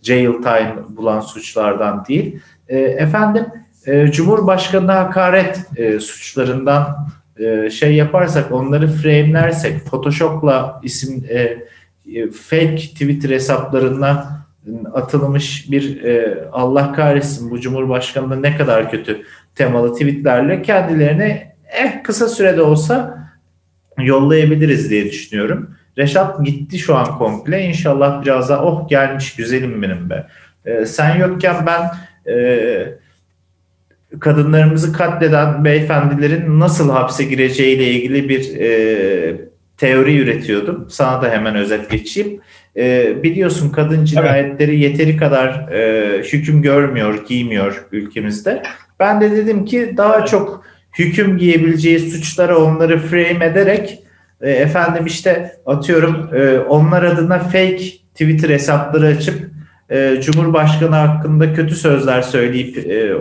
[0.01, 2.39] jail time bulan suçlardan değil.
[2.67, 3.45] E, efendim
[3.85, 7.07] e, Cumhurbaşkanı'na hakaret e, suçlarından
[7.39, 14.41] e, şey yaparsak onları frame'lersek Photoshop'la isim e, e, fake Twitter hesaplarına
[14.93, 19.21] atılmış bir e, Allah kahretsin bu Cumhurbaşkanı da ne kadar kötü
[19.55, 23.21] temalı tweetlerle kendilerini eh kısa sürede olsa
[23.97, 25.75] yollayabiliriz diye düşünüyorum.
[25.97, 27.63] Reşat gitti şu an komple.
[27.63, 30.27] İnşallah biraz daha oh gelmiş güzelim benim be.
[30.65, 31.91] E, sen yokken ben
[32.33, 33.00] e,
[34.19, 40.87] kadınlarımızı katleden beyefendilerin nasıl hapse gireceğiyle ilgili bir e, teori üretiyordum.
[40.89, 42.41] Sana da hemen özet geçeyim.
[42.77, 48.63] E, biliyorsun kadın cinayetleri yeteri kadar e, hüküm görmüyor, giymiyor ülkemizde.
[48.99, 50.65] Ben de dedim ki daha çok
[50.99, 53.99] hüküm giyebileceği suçlara onları frame ederek
[54.41, 59.51] e, efendim işte atıyorum e, onlar adına fake Twitter hesapları açıp
[59.89, 63.13] e, Cumhurbaşkanı hakkında kötü sözler söyleyip e,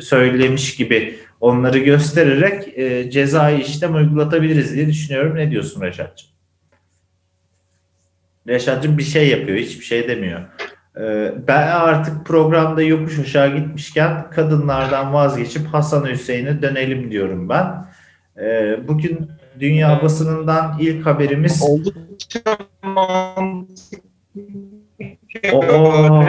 [0.00, 5.36] söylemiş gibi onları göstererek e, cezai işlem uygulatabiliriz diye düşünüyorum.
[5.36, 6.30] Ne diyorsun Reşat'cığım?
[8.48, 10.40] Reşat'cığım bir şey yapıyor, hiçbir şey demiyor.
[11.00, 17.86] E, ben artık programda yokuş aşağı gitmişken kadınlardan vazgeçip Hasan Hüseyin'e dönelim diyorum ben.
[18.42, 19.30] E, bugün
[19.60, 21.62] dünya basınından ilk haberimiz...
[21.62, 22.40] Oldukça
[25.52, 26.24] Oo,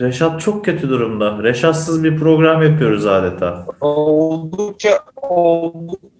[0.00, 1.42] Reşat çok kötü durumda.
[1.42, 3.66] Reşatsız bir program yapıyoruz adeta.
[3.80, 6.10] oldukça oldukça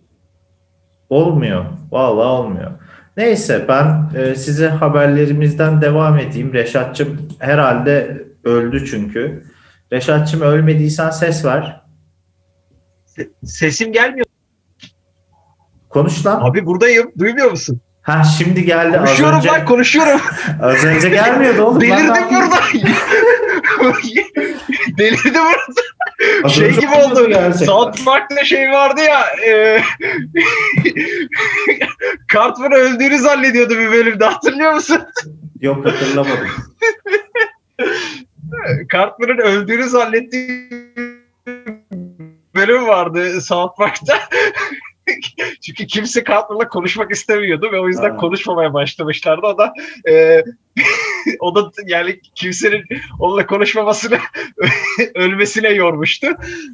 [1.11, 1.65] Olmuyor.
[1.91, 2.71] Vallahi olmuyor.
[3.17, 6.53] Neyse ben e, size haberlerimizden devam edeyim.
[6.53, 9.45] Reşat'cığım herhalde öldü çünkü.
[9.93, 11.83] Reşat'cığım ölmediysen ses ver.
[13.45, 14.27] sesim gelmiyor.
[15.89, 16.41] Konuş lan.
[16.43, 17.13] Abi buradayım.
[17.19, 17.81] Duymuyor musun?
[18.03, 18.99] Ha şimdi geldi.
[18.99, 20.21] Az Konuşuyorum önce, lan konuşuyorum.
[20.63, 21.81] az önce gelmiyordu oğlum.
[21.81, 22.57] Delirdim burada.
[24.99, 25.81] Delirdim burada.
[26.45, 27.55] Az şey gibi oldu.
[27.65, 29.27] South Park'ta şey vardı ya.
[29.47, 29.83] E,
[32.33, 35.01] Cartman öldüğünü zannediyordu bir bölümde hatırlıyor musun?
[35.61, 36.49] Yok hatırlamadım.
[38.93, 40.71] Cartman'ın öldüğünü zannettiği
[42.55, 44.21] bölüm vardı South Park'ta.
[45.61, 48.17] Çünkü kimse Cartman'la konuşmak istemiyordu ve o yüzden Ha.
[48.17, 49.47] konuşmamaya başlamışlardı.
[49.47, 49.73] O da
[50.11, 50.45] e,
[51.41, 52.85] o da yani kimsenin
[53.19, 54.19] onunla konuşmamasını
[55.15, 56.27] ölmesine yormuştu.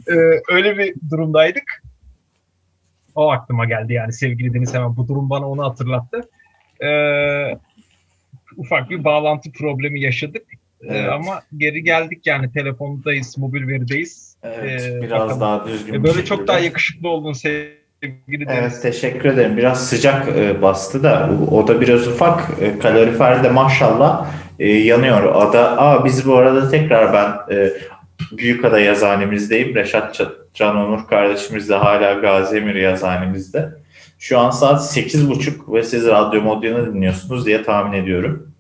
[0.09, 0.15] E,
[0.49, 1.83] öyle bir durumdaydık.
[3.15, 6.21] O aklıma geldi yani sevgili Deniz hemen bu durum bana onu hatırlattı.
[6.83, 6.89] E,
[8.57, 10.43] ufak bir bağlantı problemi yaşadık.
[10.83, 11.09] E, Evet.
[11.13, 14.37] ama geri geldik yani telefondayız, mobil verideyiz.
[14.43, 15.41] Evet, Ee, biraz bakalım.
[15.41, 15.93] daha düzgün.
[15.95, 16.37] E, bir böyle şekilde.
[16.37, 17.86] çok daha yakışıklı oldun sevgili
[18.29, 18.49] Deniz.
[18.49, 19.57] Evet teşekkür ederim.
[19.57, 22.51] Biraz sıcak e, bastı da o, da biraz ufak.
[22.61, 24.27] E, kalorifer de maşallah
[24.59, 25.35] e, yanıyor.
[25.35, 27.73] Ada, aa, biz bu arada tekrar ben e,
[28.33, 29.75] Büyükada yazhanemizdeyim.
[29.75, 33.69] Reşat Ca- Can Onur kardeşimiz de hala Gaziemir yazhanemizde.
[34.19, 38.53] Şu an saat 8.30 ve siz Radyo Modyan'ı dinliyorsunuz diye tahmin ediyorum.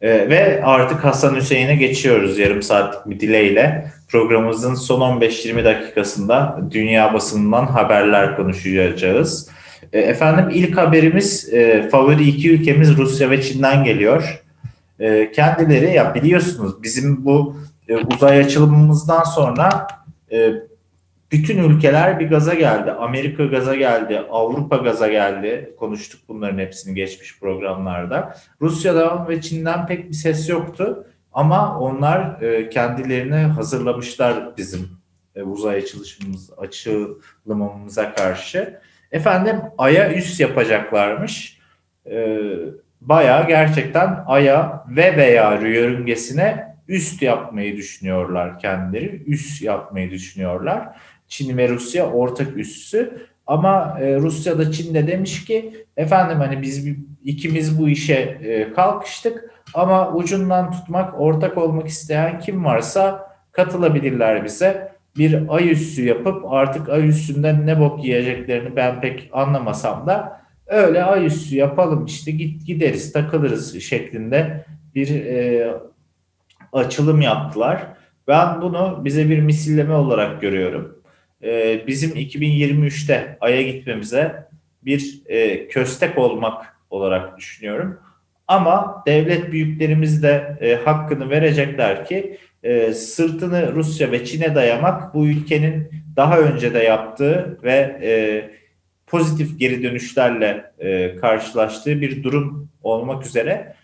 [0.00, 3.92] E, ve artık Hasan Hüseyin'e geçiyoruz yarım saatlik bir delay ile.
[4.10, 9.48] Programımızın son 15-20 dakikasında dünya basınından haberler konuşacağız.
[9.92, 14.42] E, Efendim ilk haberimiz e, favori iki ülkemiz Rusya ve Çin'den geliyor.
[15.00, 17.56] E, kendileri ya biliyorsunuz bizim bu
[18.14, 19.86] uzay açılımımızdan sonra
[21.32, 22.90] bütün ülkeler bir gaza geldi.
[22.90, 25.74] Amerika gaza geldi, Avrupa gaza geldi.
[25.78, 28.36] Konuştuk bunların hepsini geçmiş programlarda.
[28.60, 31.06] Rusya'dan ve Çin'den pek bir ses yoktu.
[31.32, 34.88] Ama onlar e, kendilerini hazırlamışlar bizim
[35.34, 38.80] e, uzay açılışımız, açılımımıza karşı.
[39.12, 41.58] Efendim Ay'a üs yapacaklarmış.
[42.06, 42.38] E,
[43.00, 49.22] bayağı gerçekten Ay'a ve veya yörüngesine üst yapmayı düşünüyorlar kendileri.
[49.26, 50.88] Üs yapmayı düşünüyorlar.
[51.28, 53.26] Çin ve Rusya ortak üssü.
[53.46, 56.86] Ama e, Rusya da Çin de demiş ki efendim hani biz
[57.24, 58.40] ikimiz bu işe
[58.76, 64.90] kalkıştık ama ucundan tutmak, ortak olmak isteyen kim varsa katılabilirler bize.
[65.16, 71.04] Bir ay üssü yapıp artık ay üstünden ne bok yiyeceklerini ben pek anlamasam da öyle
[71.04, 75.66] ay üssü yapalım işte git gideriz takılırız şeklinde bir e,
[76.72, 77.86] açılım yaptılar.
[78.28, 81.02] Ben bunu bize bir misilleme olarak görüyorum.
[81.42, 84.48] E, bizim 2023'te Ay'a gitmemize
[84.82, 87.98] bir e, köstek olmak olarak düşünüyorum.
[88.50, 95.26] Ama devlet büyüklerimiz de e, hakkını verecekler ki e, sırtını Rusya ve Çin'e dayamak bu
[95.26, 98.10] ülkenin daha önce de yaptığı ve e,
[99.06, 103.74] pozitif geri dönüşlerle e, karşılaştığı bir durum olmak üzere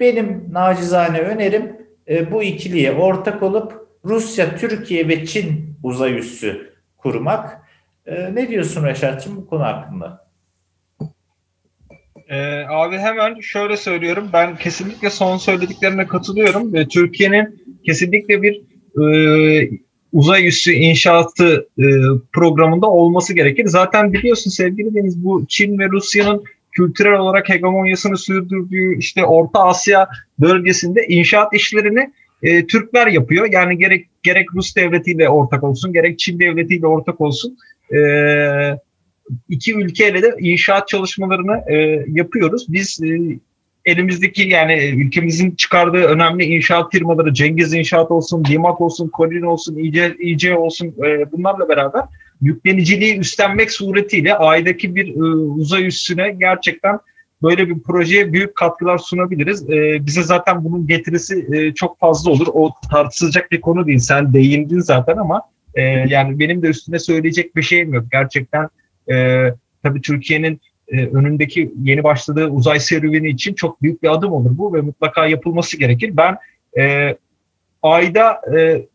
[0.00, 1.76] benim nacizane önerim
[2.08, 7.62] e, bu ikiliye ortak olup Rusya, Türkiye ve Çin uzay üssü kurmak.
[8.06, 10.23] E, ne diyorsun Reşat'cığım bu konu hakkında?
[12.28, 14.28] Ee, abi hemen şöyle söylüyorum.
[14.32, 16.72] Ben kesinlikle son söylediklerine katılıyorum.
[16.72, 18.60] Ve Türkiye'nin kesinlikle bir
[19.02, 19.70] e,
[20.12, 21.84] uzay üssü inşaatı e,
[22.32, 23.66] programında olması gerekir.
[23.66, 30.08] Zaten biliyorsun sevgili Deniz bu Çin ve Rusya'nın kültürel olarak hegemonyasını sürdürdüğü işte Orta Asya
[30.38, 33.48] bölgesinde inşaat işlerini e, Türkler yapıyor.
[33.52, 37.58] Yani gerek gerek Rus devletiyle ortak olsun, gerek Çin devletiyle ortak olsun.
[37.92, 37.98] E,
[39.48, 42.66] iki ülkeyle de inşaat çalışmalarını e, yapıyoruz.
[42.68, 43.38] Biz e,
[43.84, 50.16] elimizdeki yani ülkemizin çıkardığı önemli inşaat firmaları Cengiz İnşaat olsun, Dimak olsun, Kolin olsun, İC,
[50.18, 52.02] İC olsun e, bunlarla beraber
[52.40, 56.98] yükleniciliği üstlenmek suretiyle aydaki bir e, uzay üssüne gerçekten
[57.42, 59.70] böyle bir projeye büyük katkılar sunabiliriz.
[59.70, 62.46] E, bize zaten bunun getirisi e, çok fazla olur.
[62.52, 63.98] O tartışılacak bir konu değil.
[63.98, 65.42] Sen değindin zaten ama
[65.74, 68.04] e, yani benim de üstüne söyleyecek bir şeyim yok.
[68.12, 68.68] Gerçekten
[69.12, 69.48] e,
[69.82, 74.74] tabii Türkiye'nin e, önündeki yeni başladığı uzay serüveni için çok büyük bir adım olur bu
[74.74, 76.16] ve mutlaka yapılması gerekir.
[76.16, 76.36] Ben
[76.78, 77.16] e,
[77.82, 78.86] ayda e,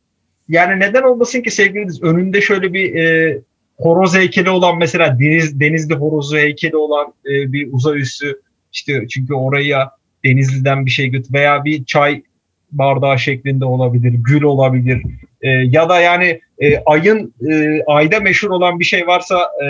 [0.49, 3.37] yani neden olmasın ki sevgili önünde şöyle bir e,
[3.77, 8.41] horoz heykeli olan mesela deniz denizli horozu heykeli olan e, bir uzay üssü
[8.73, 12.23] işte çünkü oraya Denizli'den bir şey götür veya bir çay
[12.71, 15.01] bardağı şeklinde olabilir, gül olabilir
[15.41, 19.67] e, ya da yani e, ayın e, ayda meşhur olan bir şey varsa e,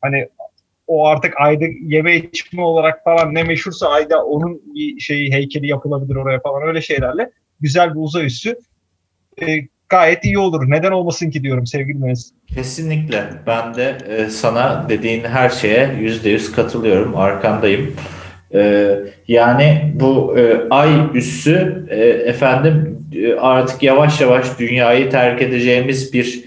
[0.00, 0.28] hani
[0.86, 6.16] o artık ayda yeme içme olarak falan ne meşhursa ayda onun bir şeyi heykeli yapılabilir
[6.16, 8.58] oraya falan öyle şeylerle güzel bir uzay üssü
[9.42, 10.70] e, gayet iyi olur.
[10.70, 12.32] Neden olmasın ki diyorum sevgili Melis.
[12.46, 13.24] Kesinlikle.
[13.46, 17.16] Ben de e, sana dediğin her şeye yüzde yüz katılıyorum.
[17.16, 17.96] Arkandayım.
[18.54, 18.90] E,
[19.28, 22.97] yani bu e, ay üssü e, efendim
[23.40, 26.44] artık yavaş yavaş dünyayı terk edeceğimiz bir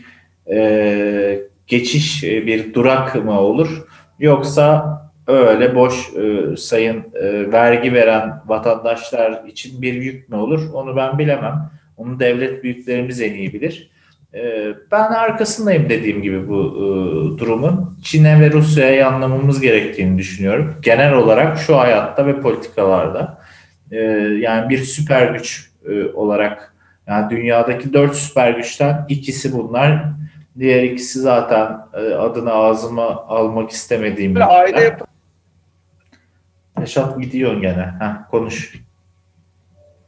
[0.52, 3.86] e, geçiş, e, bir durak mı olur?
[4.19, 10.74] Yoksa öyle boş e, sayın e, vergi veren vatandaşlar için bir yük mü olur?
[10.74, 11.71] Onu ben bilemem.
[11.97, 13.91] Onu devlet büyüklerimiz en iyi bilir.
[14.34, 16.82] E, ben arkasındayım dediğim gibi bu e,
[17.39, 17.97] durumun.
[18.04, 20.76] Çin'e ve Rusya'ya yanlamamız gerektiğini düşünüyorum.
[20.82, 23.41] Genel olarak şu hayatta ve politikalarda.
[23.91, 23.97] E,
[24.39, 26.74] yani bir süper güç e, olarak
[27.08, 30.04] yani dünyadaki dört süper güçten ikisi bunlar.
[30.60, 34.36] Diğer ikisi zaten e, adını ağzıma almak istemediğim.
[34.36, 35.08] Böyle aile yap-
[36.82, 37.94] Reşat gidiyorsun gene.
[38.00, 38.74] Heh, konuş.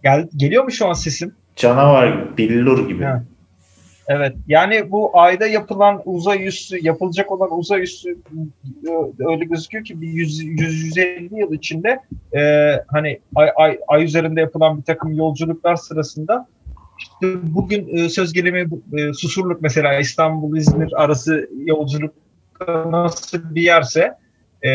[0.03, 1.35] Gel, geliyor mu şu an sesim?
[1.55, 3.03] Canavar gibi, billur gibi.
[3.03, 3.21] Evet.
[4.07, 4.35] Evet.
[4.47, 8.17] Yani bu ayda yapılan uzay üssü, yapılacak olan uzay üssü
[8.87, 11.99] e, öyle gözüküyor ki bir 100, 150 yıl içinde
[12.35, 16.47] e, hani ay, ay, ay üzerinde yapılan bir takım yolculuklar sırasında
[16.99, 22.13] işte bugün e, söz gelimi e, Susurluk mesela İstanbul-İzmir arası yolculuk
[22.67, 24.17] nasıl bir yerse
[24.65, 24.71] e,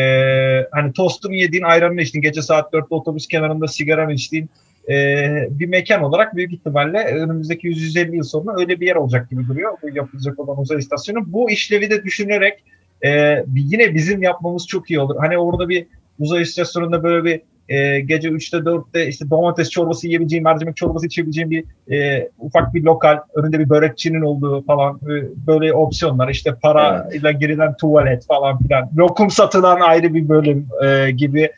[0.71, 4.49] hani tostunu yediğin, ayranını içtiğin, gece saat 4'te otobüs kenarında sigaranı içtiğin
[4.89, 9.47] e, bir mekan olarak büyük ihtimalle önümüzdeki 150 yıl sonra öyle bir yer olacak gibi
[9.47, 9.77] duruyor.
[9.83, 11.19] Bu yapılacak olan uzay istasyonu.
[11.33, 12.63] Bu işlevi de düşünerek
[13.05, 15.15] e, yine bizim yapmamız çok iyi olur.
[15.19, 15.85] Hani orada bir
[16.19, 21.49] uzay istasyonunda böyle bir e, gece 3'te 4'te işte domates çorbası yiyebileceğim, mercimek çorbası içebileceğim
[21.49, 26.29] bir e, ufak bir lokal, önünde bir börekçinin olduğu falan e, böyle opsiyonlar.
[26.29, 28.89] işte parayla girilen tuvalet falan filan.
[28.97, 31.49] Lokum satılan ayrı bir bölüm e, gibi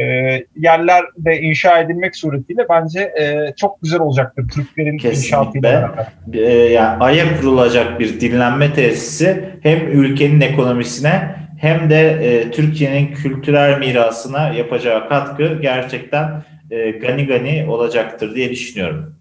[0.00, 0.04] e,
[0.56, 5.26] yerler de inşa edilmek suretiyle bence e, çok güzel olacaktır Türklerin Kesinlikle.
[5.26, 6.06] inşaatıyla beraber.
[6.32, 13.78] E, yani aya kurulacak bir dinlenme tesisi hem ülkenin ekonomisine hem de e, Türkiye'nin kültürel
[13.78, 19.14] mirasına yapacağı katkı gerçekten e, gani gani olacaktır diye düşünüyorum.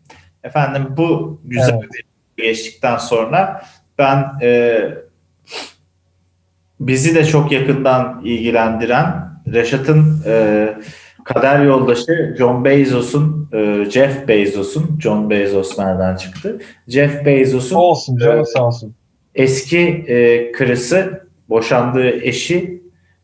[0.43, 1.89] Efendim bu güzel Evet.
[2.37, 3.61] bir geçtikten sonra
[3.97, 4.79] ben e,
[6.79, 10.67] bizi de çok yakından ilgilendiren Reşat'ın e,
[11.23, 16.59] kader yoldaşı John Bezos'un, e, Jeff Bezos'un, John Bezos nereden çıktı?
[16.87, 18.47] Jeff Bezos'un Olsun Evet.
[18.49, 18.95] sağ olsun.
[19.35, 22.81] eski e, karısı, boşandığı eşi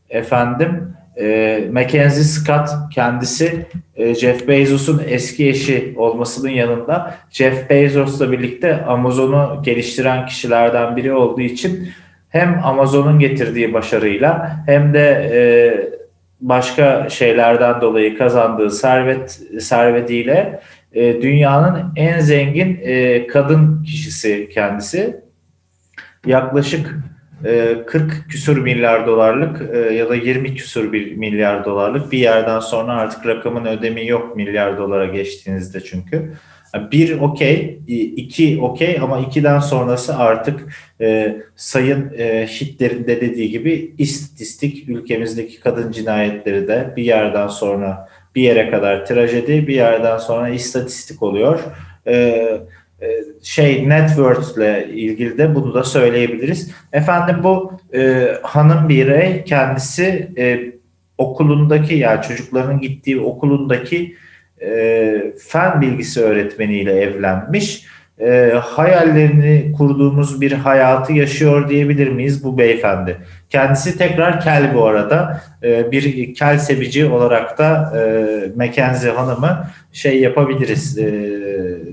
[0.10, 8.82] efendim e, Mackenzie Scott kendisi e, Jeff Bezos'un eski eşi olmasının yanında Jeff Bezos'la birlikte
[8.86, 11.90] Amazon'u geliştiren kişilerden biri olduğu için
[12.30, 16.01] hem Amazon'un getirdiği başarıyla hem de e,
[16.42, 20.60] başka şeylerden dolayı kazandığı servet servetiyle
[20.94, 25.22] e, dünyanın en zengin e, kadın kişisi kendisi.
[26.26, 26.98] Yaklaşık
[27.46, 32.60] e, 40 küsur milyar dolarlık e, ya da 20 küsur bir milyar dolarlık bir yerden
[32.60, 36.34] sonra artık rakamın ödemi yok milyar dolara geçtiğinizde çünkü.
[36.92, 37.80] Bir okey,
[38.16, 45.60] iki okey ama ikiden sonrası artık e, Sayın e, Hitler'in de dediği gibi istatistik ülkemizdeki
[45.60, 51.60] kadın cinayetleri de bir yerden sonra bir yere kadar trajedi, bir yerden sonra istatistik oluyor.
[52.08, 52.16] E,
[53.02, 53.08] e,
[53.44, 56.72] şey net worth ile ilgili de bunu da söyleyebiliriz.
[56.94, 60.72] Efendim bu e, hanım birey kendisi e,
[61.18, 64.16] okulundaki yani çocukların gittiği okulundaki
[64.62, 67.86] e, fen bilgisi öğretmeniyle evlenmiş.
[68.20, 73.18] E, hayallerini kurduğumuz bir hayatı yaşıyor diyebilir miyiz bu beyefendi?
[73.50, 75.42] Kendisi tekrar kel bu arada.
[75.64, 78.02] E, bir kel sevici olarak da e,
[78.56, 81.12] Mackenzie Hanım'ı şey yapabiliriz, e,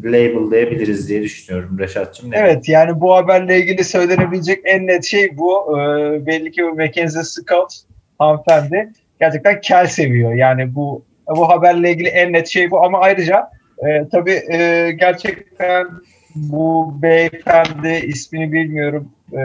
[0.04, 2.30] labellayabiliriz diye düşünüyorum Reşat'cığım.
[2.32, 5.78] Evet yani bu haberle ilgili söylenebilecek en net şey bu.
[5.78, 7.72] E, belli ki bu Mackenzie Scott
[8.18, 10.34] hanımefendi gerçekten kel seviyor.
[10.34, 13.50] Yani bu bu haberle ilgili en net şey bu ama ayrıca
[13.86, 15.86] e, tabii e, gerçekten
[16.34, 19.40] bu beyefendi ismini bilmiyorum e,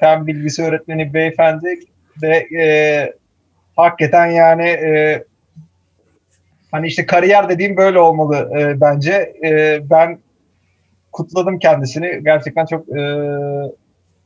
[0.00, 1.78] fen bilgisi öğretmeni beyefendi
[2.22, 2.66] de e,
[3.76, 5.24] hakikaten yani e,
[6.70, 9.32] hani işte kariyer dediğim böyle olmalı e, bence.
[9.44, 10.18] E, ben
[11.12, 12.20] kutladım kendisini.
[12.24, 13.02] Gerçekten çok e,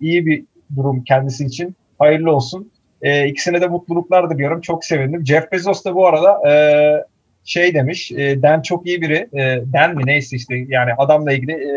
[0.00, 0.44] iyi bir
[0.76, 1.76] durum kendisi için.
[1.98, 2.71] Hayırlı olsun.
[3.02, 4.60] E, ikisine de mutluluklar diliyorum.
[4.60, 5.26] Çok sevindim.
[5.26, 6.54] Jeff Bezos da bu arada e,
[7.44, 8.12] şey demiş.
[8.12, 9.28] E, Dan çok iyi biri.
[9.34, 11.74] E, Dan mi neyse işte yani adamla ilgili e,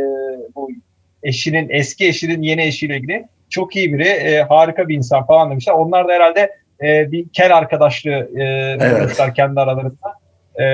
[0.55, 0.69] bu
[1.23, 4.07] eşinin eski eşinin yeni eşiyle ilgili çok iyi biri.
[4.07, 5.73] E, harika bir insan falan demişler.
[5.73, 6.51] Onlar da herhalde
[6.83, 8.43] e, bir kel arkadaşlığı e,
[8.81, 9.33] evet.
[9.35, 10.13] kendi aralarında.
[10.59, 10.65] E,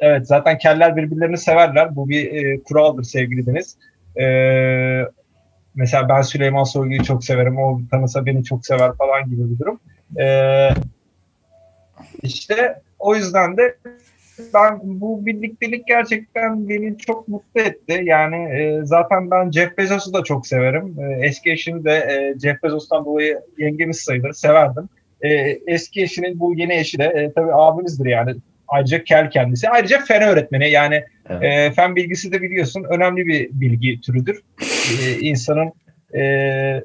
[0.00, 1.96] evet zaten keller birbirlerini severler.
[1.96, 3.76] Bu bir e, kuraldır sevgili Deniz.
[4.20, 4.26] E,
[5.76, 7.58] mesela ben Süleyman Soylu'yu çok severim.
[7.58, 9.80] O tanısa beni çok sever falan gibi bir durum.
[10.20, 10.68] Ee,
[12.22, 13.76] işte o yüzden de
[14.54, 18.00] ben bu birliktelik gerçekten beni çok mutlu etti.
[18.04, 20.96] Yani e, zaten ben Jeff Bezos'u da çok severim.
[21.00, 24.32] E, eski eşimi de e, Jeff Bezos'tan dolayı yengemiz sayılır.
[24.32, 24.88] Severdim.
[25.22, 25.28] E,
[25.66, 28.34] eski eşinin bu yeni eşi de e, tabii abimizdir yani.
[28.68, 29.68] Ayrıca kel kendisi.
[29.68, 31.42] Ayrıca fen öğretmeni yani evet.
[31.42, 34.42] e, fen bilgisi de biliyorsun önemli bir bilgi türüdür.
[35.02, 35.72] E, insanın
[36.14, 36.82] e,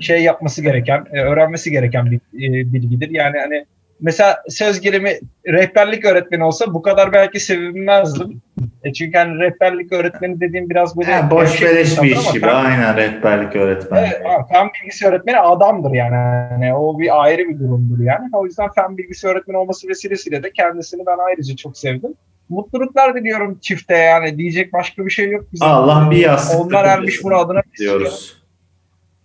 [0.00, 3.10] şey yapması gereken, e, öğrenmesi gereken bir e, bilgidir.
[3.10, 3.66] Yani hani
[4.00, 8.42] mesela söz gelimi rehberlik öğretmeni olsa bu kadar belki sevinmezdim.
[8.84, 11.12] E çünkü hani rehberlik öğretmeni dediğim biraz böyle...
[11.12, 12.46] Ha, boş beleş bir iş gibi.
[12.46, 14.06] Aynen rehberlik öğretmeni.
[14.06, 16.14] Evet, fen bilgisi öğretmeni adamdır yani.
[16.14, 16.74] yani.
[16.74, 18.28] O bir ayrı bir durumdur yani.
[18.32, 22.14] O yüzden fen bilgisi öğretmeni olması vesilesiyle de kendisini ben ayrıca çok sevdim.
[22.48, 24.38] Mutluluklar diliyorum çifte yani.
[24.38, 25.44] Diyecek başka bir şey yok.
[25.52, 25.66] Bizim.
[25.66, 26.60] Allah bir yastık.
[26.60, 27.62] Onlar ermiş muradına.
[27.78, 28.42] Diyoruz.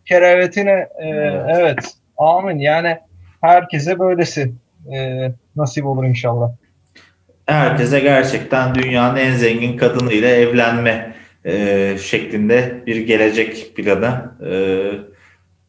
[0.05, 1.45] Kerevetine e, evet.
[1.49, 1.93] evet.
[2.17, 2.59] Amin.
[2.59, 2.97] Yani
[3.41, 4.51] herkese böylesi
[4.93, 6.51] e, nasip olur inşallah.
[7.45, 11.15] Herkese gerçekten dünyanın en zengin kadınıyla evlenme
[11.45, 14.53] e, şeklinde bir gelecek planı e,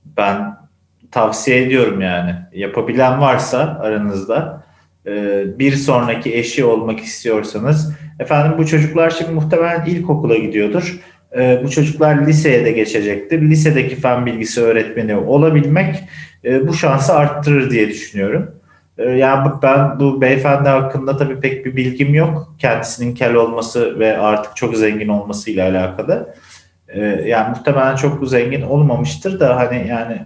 [0.04, 0.56] ben
[1.10, 2.34] tavsiye ediyorum yani.
[2.52, 4.59] Yapabilen varsa aranızda
[5.58, 11.00] bir sonraki eşi olmak istiyorsanız efendim bu çocuklar şimdi muhtemelen ilkokula gidiyordur.
[11.36, 13.42] E, bu çocuklar liseye de geçecektir.
[13.42, 15.96] Lisedeki fen bilgisi öğretmeni olabilmek
[16.44, 18.54] e, bu şansı arttırır diye düşünüyorum.
[18.98, 22.54] E, yani ben bu beyefendi hakkında tabii pek bir bilgim yok.
[22.58, 26.34] Kendisinin kel olması ve artık çok zengin olmasıyla alakalı.
[27.26, 30.18] Yani muhtemelen çok zengin olmamıştır da hani yani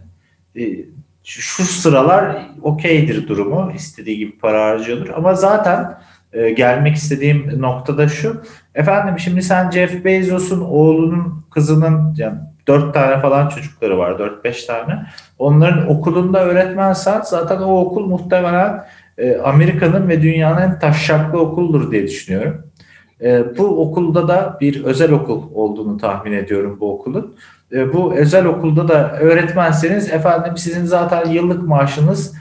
[0.57, 0.85] e,
[1.25, 3.73] şu sıralar okeydir durumu.
[3.75, 5.09] istediği gibi para harcıyordur.
[5.09, 5.99] Ama zaten
[6.33, 8.43] e, gelmek istediğim noktada şu.
[8.75, 14.19] Efendim şimdi sen Jeff Bezos'un oğlunun kızının yani dört tane falan çocukları var.
[14.19, 15.07] Dört beş tane.
[15.39, 18.85] Onların okulunda öğretmensen zaten o okul muhtemelen
[19.19, 22.67] e, Amerika'nın ve dünyanın en taşşaklı okuldur diye düşünüyorum.
[23.25, 27.37] E, bu okulda da bir özel okul olduğunu tahmin ediyorum bu okulun.
[27.73, 32.35] E, bu özel okulda da öğretmenseniz efendim sizin zaten yıllık maaşınız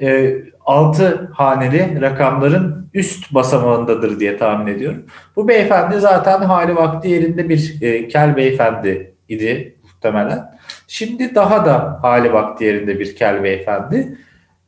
[0.00, 5.02] e, 6 haneli rakamların üst basamağındadır diye tahmin ediyorum.
[5.36, 10.54] Bu beyefendi zaten hali vakti yerinde bir e, kel beyefendi idi muhtemelen.
[10.88, 14.18] Şimdi daha da hali vakti yerinde bir kel beyefendi.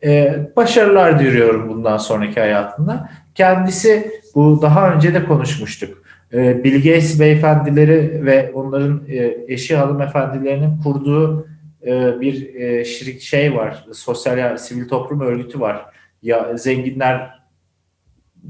[0.04, 3.10] E, başarılar diliyorum bundan sonraki hayatında.
[3.37, 6.03] Kendisi bu daha önce de konuşmuştuk.
[6.32, 11.49] E, Bill Gates beyefendileri ve onların e, eşi hanımefendilerinin kurduğu
[11.87, 13.87] e, bir e, şirik şey var.
[13.93, 15.87] Sosyal sivil toplum örgütü var.
[16.22, 17.41] Ya zenginler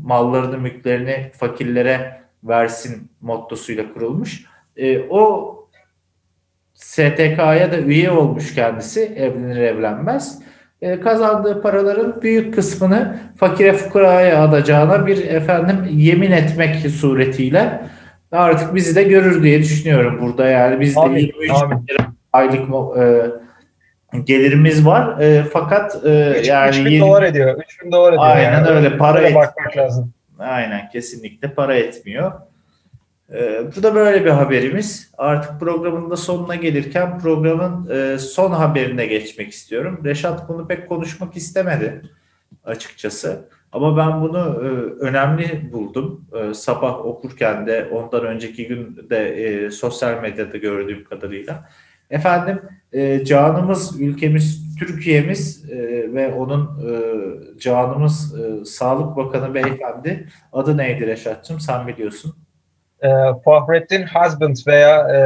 [0.02, 4.44] mallarını, mülklerini fakirlere versin mottosuyla kurulmuş.
[4.76, 5.52] E, o
[6.74, 10.42] STK'ya da üye olmuş kendisi evlenir evlenmez.
[10.82, 17.80] E, kazandığı paraların büyük kısmını fakire fukaraya adacağına bir efendim yemin etmek suretiyle
[18.32, 21.78] artık bizi de görür diye düşünüyorum burada yani bizde Amin, 23 amin.
[21.78, 22.60] bin lira aylık
[22.98, 23.26] e,
[24.24, 27.60] gelirimiz var e, fakat e, 3, yani 3000 yirmi- dolar ediyor.
[27.62, 28.26] 3000 dolar ediyor.
[28.26, 28.68] Aynen yani.
[28.68, 30.12] öyle, para Öyle et- bakmak lazım.
[30.38, 32.32] Aynen kesinlikle para etmiyor.
[33.32, 35.10] Ee, bu da böyle bir haberimiz.
[35.18, 40.00] Artık programın da sonuna gelirken programın e, son haberine geçmek istiyorum.
[40.04, 42.02] Reşat bunu pek konuşmak istemedi
[42.64, 43.48] açıkçası.
[43.72, 44.66] Ama ben bunu e,
[45.04, 46.24] önemli buldum.
[46.34, 51.68] E, sabah okurken de ondan önceki gün de sosyal medyada gördüğüm kadarıyla.
[52.10, 52.60] Efendim
[53.24, 55.70] canımız, ülkemiz, Türkiye'miz
[56.14, 56.68] ve onun
[57.58, 62.45] canımız Sağlık Bakanı Beyefendi adı neydi Reşat'cığım sen biliyorsun.
[63.02, 63.08] Ee,
[63.44, 65.18] Fahrettin Husband veya e,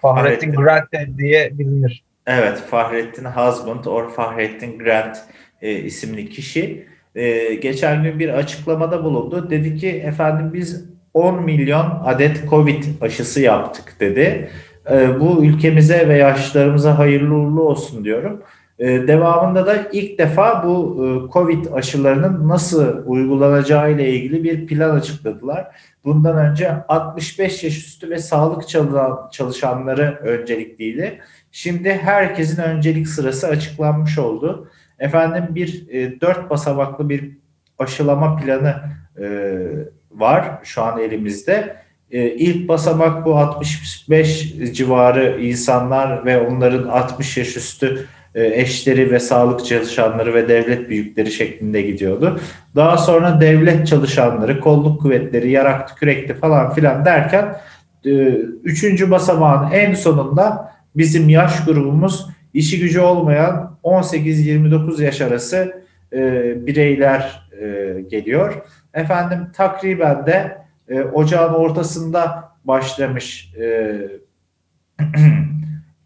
[0.00, 0.52] Fahrettin Fahrettin.
[0.52, 2.04] Grant diye bilinir.
[2.26, 5.16] Evet, Fahrettin Husband or Fahrettin Grant
[5.62, 9.50] e, isimli kişi e, geçen gün bir açıklamada bulundu.
[9.50, 10.84] Dedi ki efendim biz
[11.14, 14.50] 10 milyon adet Covid aşısı yaptık dedi.
[14.90, 18.42] E, bu ülkemize ve yaşlılarımıza hayırlı uğurlu olsun diyorum.
[18.78, 24.90] E, devamında da ilk defa bu e, Covid aşılarının nasıl uygulanacağı ile ilgili bir plan
[24.90, 25.66] açıkladılar.
[26.04, 28.68] Bundan önce 65 yaş üstü ve sağlık
[29.32, 31.18] çalışanları öncelikliydi.
[31.52, 34.68] Şimdi herkesin öncelik sırası açıklanmış oldu.
[34.98, 37.30] Efendim bir e, dört basamaklı bir
[37.78, 38.74] aşılama planı
[39.20, 39.26] e,
[40.10, 41.76] var şu an elimizde.
[42.10, 49.66] E, ilk basamak bu 65 civarı insanlar ve onların 60 yaş üstü eşleri ve sağlık
[49.66, 52.40] çalışanları ve devlet büyükleri şeklinde gidiyordu.
[52.76, 57.56] Daha sonra devlet çalışanları, kolluk kuvvetleri, yaraktı, kürekli falan filan derken
[58.04, 58.10] e,
[58.64, 67.50] üçüncü basamağın en sonunda bizim yaş grubumuz işi gücü olmayan 18-29 yaş arası e, bireyler
[67.60, 68.62] e, geliyor.
[68.94, 70.58] Efendim takriben de
[70.88, 73.96] e, ocağın ortasında başlamış e,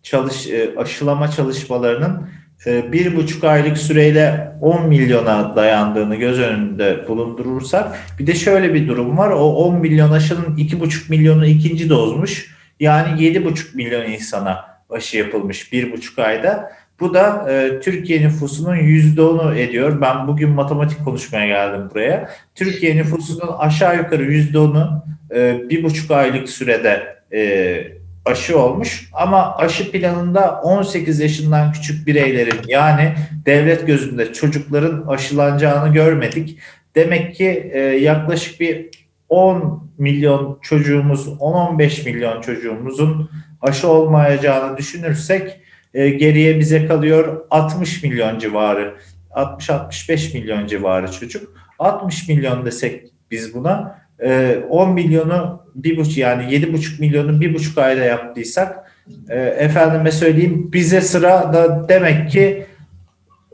[0.03, 2.29] çalış e, aşılama çalışmalarının
[2.67, 8.89] e, bir buçuk aylık süreyle 10 milyona dayandığını göz önünde bulundurursak bir de şöyle bir
[8.89, 9.31] durum var.
[9.31, 12.57] O 10 milyon aşının 2,5 milyonu ikinci dozmuş.
[12.81, 16.73] Yani 7,5 milyon insana aşı yapılmış bir buçuk ayda.
[17.01, 20.01] Bu da e, Türkiye nüfusunun %10'u ediyor.
[20.01, 22.31] Ben bugün matematik konuşmaya geldim buraya.
[22.55, 29.11] Türkiye nüfusunun aşağı yukarı %10'u e, bir buçuk aylık sürede e, aşı olmuş.
[29.13, 33.15] Ama aşı planında 18 yaşından küçük bireylerin yani
[33.47, 36.59] devlet gözünde çocukların aşılanacağını görmedik.
[36.95, 38.91] Demek ki e, yaklaşık bir
[39.29, 45.61] 10 milyon çocuğumuz, 10-15 milyon çocuğumuzun aşı olmayacağını düşünürsek
[45.95, 48.95] e, geriye bize kalıyor 60 milyon civarı,
[49.31, 51.57] 60-65 milyon civarı çocuk.
[51.79, 57.79] 60 milyon desek biz buna e, 10 milyonu bir buçuk yani 7,5 milyonu bir buçuk
[57.79, 58.93] ayda yaptıysak
[59.29, 62.67] e, efendime söyleyeyim bize sıra da demek ki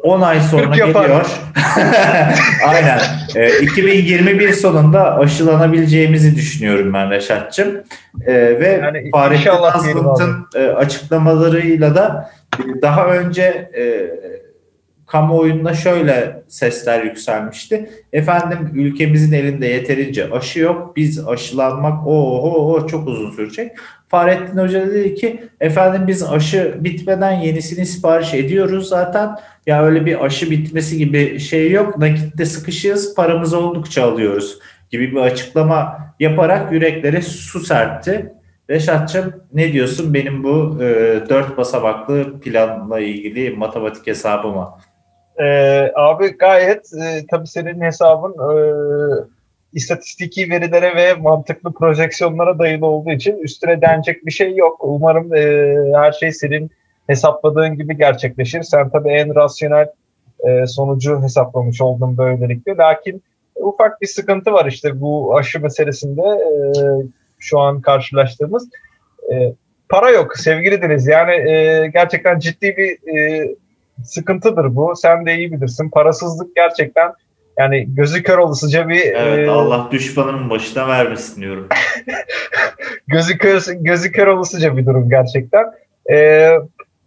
[0.03, 1.27] 10 ay sonra geliyor.
[2.66, 3.01] Aynen.
[3.35, 7.69] E, 2021 sonunda aşılanabileceğimizi düşünüyorum ben Reşat'cığım.
[8.27, 13.83] E, ve Yani Fahrettin Azmınt'ın e, açıklamalarıyla da e, daha önce e,
[15.09, 17.90] kamuoyunda şöyle sesler yükselmişti.
[18.12, 20.96] Efendim ülkemizin elinde yeterince aşı yok.
[20.96, 23.72] Biz aşılanmak o çok uzun sürecek.
[24.09, 29.30] Fahrettin Hoca dedi ki efendim biz aşı bitmeden yenisini sipariş ediyoruz zaten.
[29.66, 31.98] Ya öyle bir aşı bitmesi gibi şey yok.
[31.98, 34.59] Nakitte sıkışığız, paramız oldukça alıyoruz
[34.90, 38.32] gibi bir açıklama yaparak yüreklere su serpti.
[38.70, 40.86] Reşat'cığım ne diyorsun benim bu e,
[41.28, 44.78] dört basamaklı planla ilgili matematik hesabıma?
[45.41, 48.55] Ee, abi gayet e, tabii senin hesabın e,
[49.72, 54.76] istatistiki verilere ve mantıklı projeksiyonlara dayalı olduğu için üstüne denecek bir şey yok.
[54.80, 56.70] Umarım e, her şey senin
[57.07, 58.62] hesapladığın gibi gerçekleşir.
[58.62, 59.89] Sen tabii en rasyonel
[60.49, 62.76] e, sonucu hesaplamış oldun böylelikle.
[62.76, 63.22] Lakin
[63.57, 66.51] ufak bir sıkıntı var işte bu aşı meselesinde e,
[67.39, 68.68] şu an karşılaştığımız.
[69.32, 69.53] E,
[69.89, 71.07] para yok sevgili Deniz.
[71.07, 73.49] Yani e, gerçekten ciddi bir e,
[74.05, 74.92] sıkıntıdır bu.
[74.96, 75.90] Sen de iyi bilirsin.
[75.90, 77.12] Parasızlık gerçekten
[77.59, 81.68] yani gözü kör olasıca bir Evet e, Allah düşmanın başına vermesin diyorum.
[83.07, 85.64] gözü kör gözü kör olasıca bir durum gerçekten.
[86.12, 86.51] E,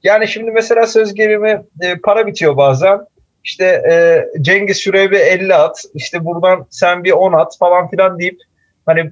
[0.03, 2.99] yani şimdi mesela söz gelimi e, para bitiyor bazen.
[3.43, 8.19] İşte e, Cengiz şuraya bir 50 at, işte buradan sen bir 10 at falan filan
[8.19, 8.39] deyip
[8.85, 9.11] hani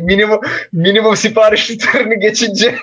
[0.00, 0.40] minimum
[0.72, 2.74] minimum sipariş tutarını geçince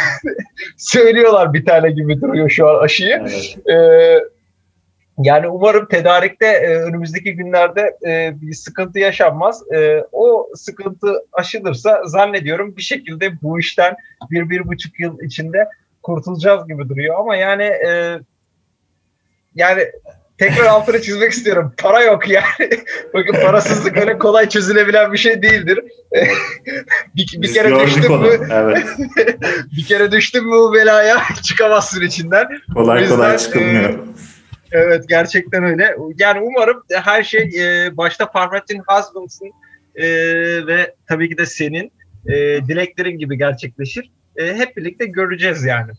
[0.76, 3.22] söylüyorlar bir tane gibi duruyor şu an aşıyı.
[3.22, 3.56] Evet.
[3.70, 4.34] Ee,
[5.18, 9.72] yani umarım tedarikte e, önümüzdeki günlerde e, bir sıkıntı yaşanmaz.
[9.72, 13.96] E, o sıkıntı aşılırsa zannediyorum bir şekilde bu işten
[14.30, 15.68] bir, bir buçuk yıl içinde
[16.02, 17.16] kurtulacağız gibi duruyor.
[17.18, 18.18] Ama yani e,
[19.54, 19.82] yani
[20.38, 21.74] tekrar altını çizmek istiyorum.
[21.78, 22.70] Para yok yani.
[23.14, 25.80] Bakın parasızlık öyle kolay çözülebilen bir şey değildir.
[27.16, 28.48] bir, bir kere düştün mü?
[28.52, 28.86] Evet.
[29.76, 32.48] bir kere düştün mü bu belaya çıkamazsın içinden.
[32.74, 33.90] Kolay yüzden, kolay çıkılmıyor.
[33.90, 33.98] E,
[34.72, 35.96] evet gerçekten öyle.
[36.18, 39.52] Yani umarım her şey e, başta Parmettin Husbands'ın
[39.94, 40.06] e,
[40.66, 41.92] ve tabii ki de senin
[42.26, 42.32] e,
[42.68, 44.10] dileklerin gibi gerçekleşir.
[44.36, 45.92] E, hep birlikte göreceğiz yani.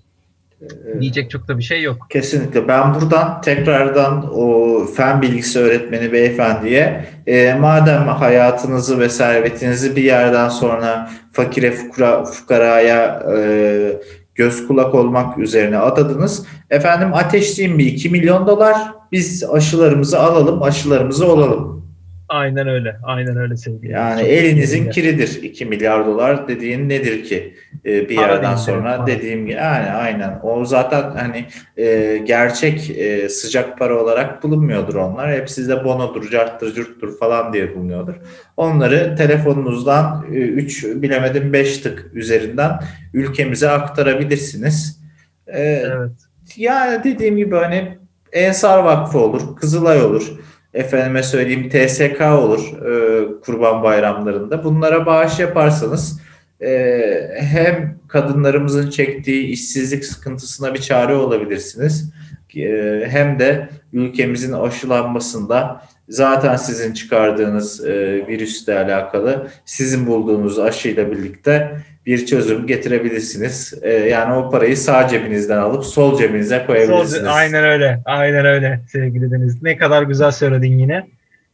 [0.62, 2.08] Ee, Diyecek çok da bir şey yok.
[2.10, 2.68] Kesinlikle.
[2.68, 10.50] Ben buradan tekrardan o fen bilgisi öğretmeni beyefendiye e, madem hayatınızı ve servetinizi bir yerden
[10.50, 14.02] sonra fakire fukara, fukaraya e,
[14.36, 16.46] göz kulak olmak üzerine adadınız.
[16.70, 18.78] Efendim ateşleyeyim bir 2 milyon dolar
[19.12, 21.85] biz aşılarımızı alalım aşılarımızı olalım.
[22.30, 22.98] Aynen öyle.
[23.04, 23.92] Aynen öyle sevgili.
[23.92, 25.44] Yani Çok elinizin kiridir.
[25.44, 27.56] 2 milyar dolar dediğin nedir ki?
[27.86, 29.08] Ee, bir yerden sonra para.
[29.08, 30.40] dediğim gibi yani aynen.
[30.44, 31.46] O zaten hani
[31.78, 35.32] e, gerçek e, sıcak para olarak bulunmuyordur onlar.
[35.32, 38.16] Hep sizde bonodur, carttır, cürttür falan diye bulunuyordur.
[38.58, 42.80] Onları telefonunuzdan 3 e, bilemedim 5 tık üzerinden
[43.14, 45.02] ülkemize aktarabilirsiniz.
[45.48, 46.12] Ee, evet.
[46.58, 47.98] Yani dediğim gibi hani
[48.34, 50.40] Ensar Vakfı olur, Kızılay olur
[50.76, 54.64] efendime söyleyeyim TSK olur e, kurban bayramlarında.
[54.64, 56.20] Bunlara bağış yaparsanız
[56.62, 62.14] e, hem kadınlarımızın çektiği işsizlik sıkıntısına bir çare olabilirsiniz.
[62.56, 71.78] E, hem de ülkemizin aşılanmasında zaten sizin çıkardığınız e, virüsle alakalı sizin bulduğunuz aşıyla birlikte
[72.06, 73.74] bir çözüm getirebilirsiniz.
[73.82, 77.22] E, yani o parayı sağ cebinizden alıp sol cebinize koyabilirsiniz.
[77.22, 78.02] Sol, aynen öyle.
[78.06, 79.64] Aynen öyle sevgili Deniz.
[79.64, 81.08] Ne kadar güzel söyledin yine.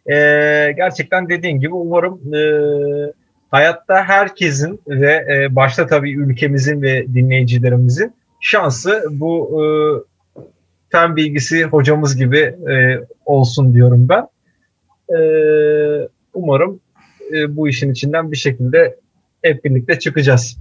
[0.10, 0.16] E,
[0.78, 2.42] gerçekten dediğin gibi umarım e,
[3.52, 9.66] hayatta herkesin ve e, başta tabii ülkemizin ve dinleyicilerimizin şansı bu e,
[10.92, 14.28] fen bilgisi hocamız gibi e, olsun diyorum ben.
[15.18, 15.20] E,
[16.34, 16.80] umarım
[17.34, 18.96] e, bu işin içinden bir şekilde
[19.42, 20.58] hep birlikte çıkacağız.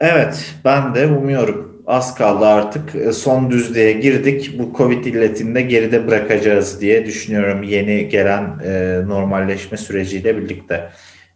[0.00, 1.74] Evet, ben de umuyorum.
[1.86, 2.94] Az kaldı artık.
[2.94, 4.58] E, son düzlüğe girdik.
[4.58, 10.88] Bu Covid illetini de geride bırakacağız diye düşünüyorum yeni gelen e, normalleşme süreciyle birlikte.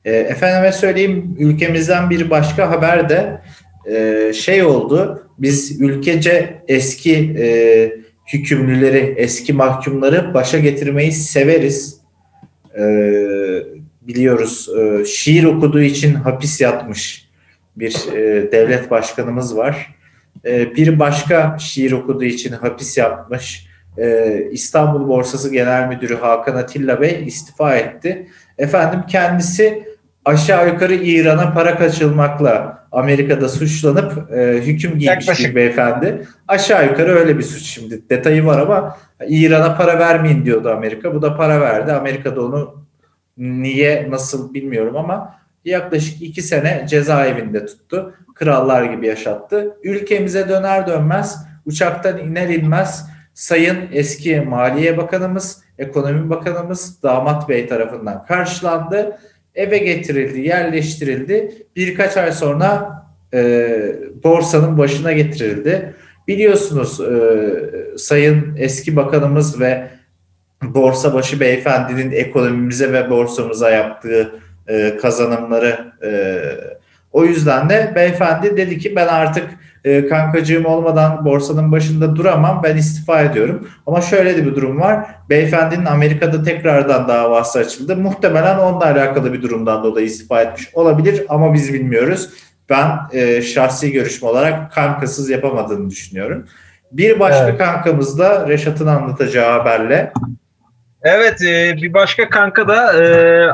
[0.05, 3.41] E, efendime söyleyeyim ülkemizden bir başka haber de
[3.91, 5.23] e, şey oldu.
[5.39, 7.49] Biz ülkece eski e,
[8.33, 12.01] hükümlüleri, eski mahkumları başa getirmeyi severiz.
[12.79, 12.83] E,
[14.09, 17.29] biliyoruz e, şiir okuduğu için hapis yatmış
[17.77, 19.95] bir e, devlet başkanımız var.
[20.45, 27.01] E, bir başka şiir okuduğu için hapis yapmış e, İstanbul Borsası Genel Müdürü Hakan Atilla
[27.01, 28.29] Bey istifa etti.
[28.59, 29.85] Efendim kendisi
[30.25, 35.51] aşağı yukarı İran'a para kaçırmakla Amerika'da suçlanıp e, hüküm giymiş Yaklaşık.
[35.51, 36.27] bir beyefendi.
[36.49, 38.09] Aşağı yukarı öyle bir suç şimdi.
[38.11, 38.99] Detayı var ama
[39.29, 41.15] İran'a para vermeyin diyordu Amerika.
[41.15, 41.93] Bu da para verdi.
[41.93, 42.78] Amerika'da onu
[43.39, 45.35] niye nasıl bilmiyorum ama
[45.65, 48.15] yaklaşık iki sene cezaevinde tuttu.
[48.35, 49.77] Krallar gibi yaşattı.
[49.83, 58.27] Ülkemize döner dönmez uçaktan iner inmez Sayın eski Maliye Bakanımız, Ekonomi Bakanımız Damat Bey tarafından
[58.27, 59.19] karşılandı.
[59.55, 61.67] Eve getirildi, yerleştirildi.
[61.77, 62.93] Birkaç ay sonra
[63.35, 63.71] e,
[64.25, 65.95] borsanın başına getirildi.
[66.29, 69.87] Biliyorsunuz e, Sayın eski bakanımız ve
[70.63, 76.41] borsa başı beyefendinin ekonomimize ve borsamıza yaptığı e, kazanımları e,
[77.13, 82.77] o yüzden de beyefendi dedi ki ben artık e, kankacığım olmadan borsanın başında duramam ben
[82.77, 83.69] istifa ediyorum.
[83.87, 85.07] Ama şöyle de bir durum var.
[85.31, 87.97] Beyefendinin Amerika'da tekrardan davası açıldı.
[87.97, 92.31] Muhtemelen onunla alakalı bir durumdan dolayı istifa etmiş olabilir ama biz bilmiyoruz.
[92.71, 96.47] Ben e, şahsi görüşme olarak kankasız yapamadığını düşünüyorum.
[96.93, 97.59] Bir başka evet.
[97.59, 100.13] kankamız da Reşat'ın anlatacağı haberle
[101.03, 103.07] Evet e, bir başka kanka da e,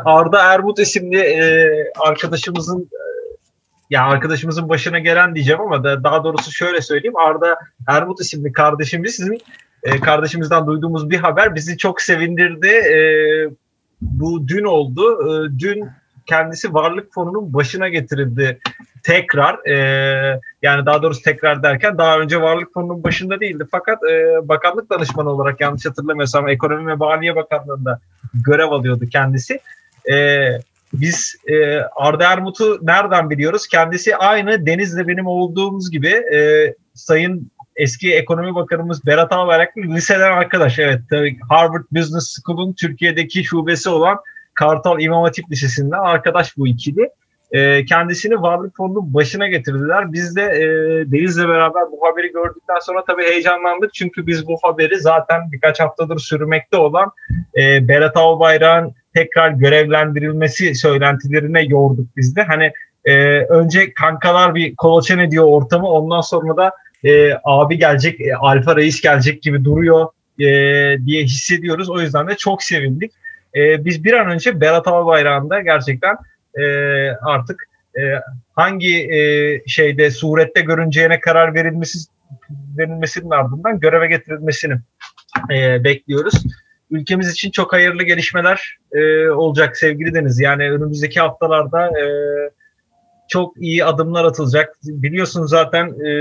[0.05, 1.70] Arda Ermut isimli e,
[2.01, 3.01] arkadaşımızın e,
[3.90, 9.38] ya arkadaşımızın başına gelen diyeceğim ama da, daha doğrusu şöyle söyleyeyim Arda Ermut isimli kardeşimizin
[9.82, 12.68] e, kardeşimizden duyduğumuz bir haber bizi çok sevindirdi.
[12.68, 12.99] E,
[14.01, 15.18] bu dün oldu.
[15.22, 15.88] E, dün
[16.26, 18.59] kendisi varlık fonunun başına getirildi
[19.03, 24.49] tekrar e, yani daha doğrusu tekrar derken daha önce varlık fonunun başında değildi fakat e,
[24.49, 28.01] bakanlık danışmanı olarak yanlış hatırlamıyorsam ekonomi ve maliye bakanlığında
[28.35, 29.61] görev alıyordu kendisi.
[30.12, 30.47] E,
[30.93, 33.67] biz e, Arda Ermut'u nereden biliyoruz?
[33.67, 40.79] Kendisi aynı Deniz'le benim olduğumuz gibi e, Sayın eski ekonomi bakanımız Berat Albayrak'la liseden arkadaş.
[40.79, 44.19] Evet tabii Harvard Business School'un Türkiye'deki şubesi olan
[44.55, 47.11] Kartal İmam Hatip Lisesi'nden arkadaş bu ikili.
[47.55, 50.12] E, kendisini varlık fonunun başına getirdiler.
[50.12, 50.66] Biz de e,
[51.12, 53.94] Deniz'le beraber bu haberi gördükten sonra tabii heyecanlandık.
[53.94, 57.11] Çünkü biz bu haberi zaten birkaç haftadır sürmekte olan
[57.57, 62.42] e, Berat Albayrak'ın tekrar görevlendirilmesi söylentilerine yorduk biz de.
[62.42, 62.72] Hani
[63.05, 66.72] e, önce kankalar bir kolaçan ediyor ortamı ondan sonra da
[67.05, 70.07] e, abi gelecek, e, Alfa Reis gelecek gibi duruyor
[70.38, 70.46] e,
[71.07, 71.90] diye hissediyoruz.
[71.90, 73.12] O yüzden de çok sevindik.
[73.57, 76.16] E, biz bir an önce Berat Albayrak'ın da gerçekten
[76.61, 76.64] e,
[77.11, 78.02] artık e,
[78.52, 81.98] hangi e, şeyde surette görüneceğine karar verilmesi
[82.78, 84.74] verilmesinin ardından göreve getirilmesini
[85.50, 86.44] e, bekliyoruz.
[86.90, 90.40] Ülkemiz için çok hayırlı gelişmeler e, olacak sevgili Deniz.
[90.40, 92.05] Yani önümüzdeki haftalarda e,
[93.28, 94.76] çok iyi adımlar atılacak.
[94.82, 96.12] Biliyorsun zaten e,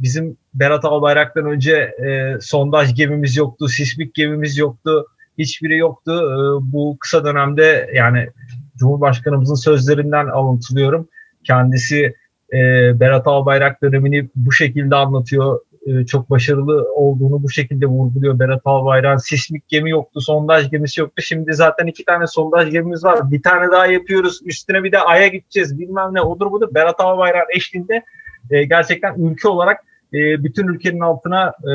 [0.00, 5.06] bizim Berat Albayrak'tan önce e, sondaj gemimiz yoktu, sismik gemimiz yoktu,
[5.38, 6.12] hiçbiri yoktu.
[6.12, 6.36] E,
[6.72, 8.28] bu kısa dönemde yani
[8.76, 11.08] Cumhurbaşkanımızın sözlerinden alıntılıyorum.
[11.44, 12.14] Kendisi
[12.52, 12.56] e,
[13.00, 15.60] Berat Albayrak dönemini bu şekilde anlatıyor.
[15.86, 19.18] E, çok başarılı olduğunu bu şekilde vurguluyor Berat Albayrak'ın.
[19.18, 21.22] Sismik gemi yoktu, sondaj gemisi yoktu.
[21.22, 23.30] Şimdi zaten iki tane sondaj gemimiz var.
[23.30, 24.40] Bir tane daha yapıyoruz.
[24.44, 25.78] Üstüne bir de Ay'a gideceğiz.
[25.78, 26.68] Bilmem ne odur budur.
[26.74, 28.02] Berat Albayrak eşliğinde
[28.50, 29.80] e, gerçekten ülke olarak
[30.14, 31.72] e, bütün ülkenin altına e,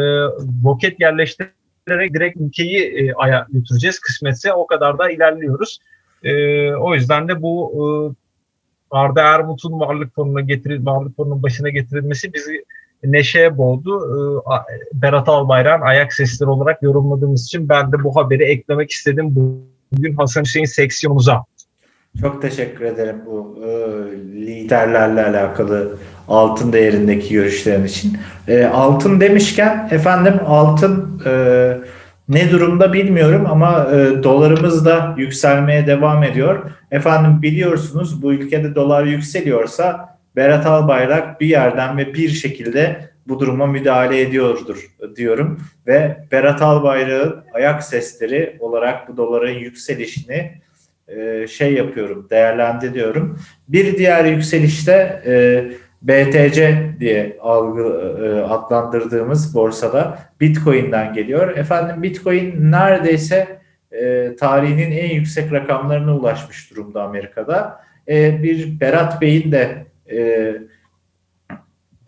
[0.66, 4.00] roket yerleştirerek direkt ülkeyi e, Ay'a götüreceğiz.
[4.00, 5.80] Kısmetse o kadar da ilerliyoruz.
[6.24, 6.34] E,
[6.74, 7.84] o yüzden de bu e,
[8.92, 12.66] Arda Ermut'un varlık fonuna getirir, varlık fonunun başına getirilmesi bizi
[13.04, 14.00] neşeye boğdu.
[14.00, 14.20] E,
[14.94, 19.36] Berat Albayrak'ın ayak sesleri olarak yorumladığımız için ben de bu haberi eklemek istedim
[19.92, 21.44] bugün Hasan Hüseyin seksiyonumuza.
[22.22, 23.70] Çok teşekkür ederim bu e,
[24.46, 25.98] liderlerle alakalı
[26.28, 28.18] altın değerindeki görüşlerin için.
[28.48, 31.32] E, altın demişken efendim altın e,
[32.32, 36.72] ne durumda bilmiyorum ama e, dolarımız da yükselmeye devam ediyor.
[36.92, 43.68] Efendim biliyorsunuz bu ülkede dolar yükseliyorsa Berat Albayrak bir yerden ve bir şekilde bu duruma
[43.68, 45.62] müdahale ediyordur diyorum.
[45.88, 50.52] Ve Berat Albayrak'ın ayak sesleri olarak bu doların yükselişini
[51.08, 53.40] e, şey yapıyorum, değerlendiriyorum.
[53.68, 55.64] Bir diğer yükselişte e,
[56.02, 57.84] BTC diye algı,
[58.24, 61.58] e, adlandırdığımız borsada Bitcoin'den geliyor.
[61.58, 67.82] Efendim Bitcoin neredeyse e, tarihinin en yüksek rakamlarına ulaşmış durumda Amerika'da.
[68.08, 70.54] E, bir Berat Bey'in de e,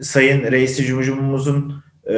[0.01, 2.15] Sayın Reisi Cumhurumuzun e,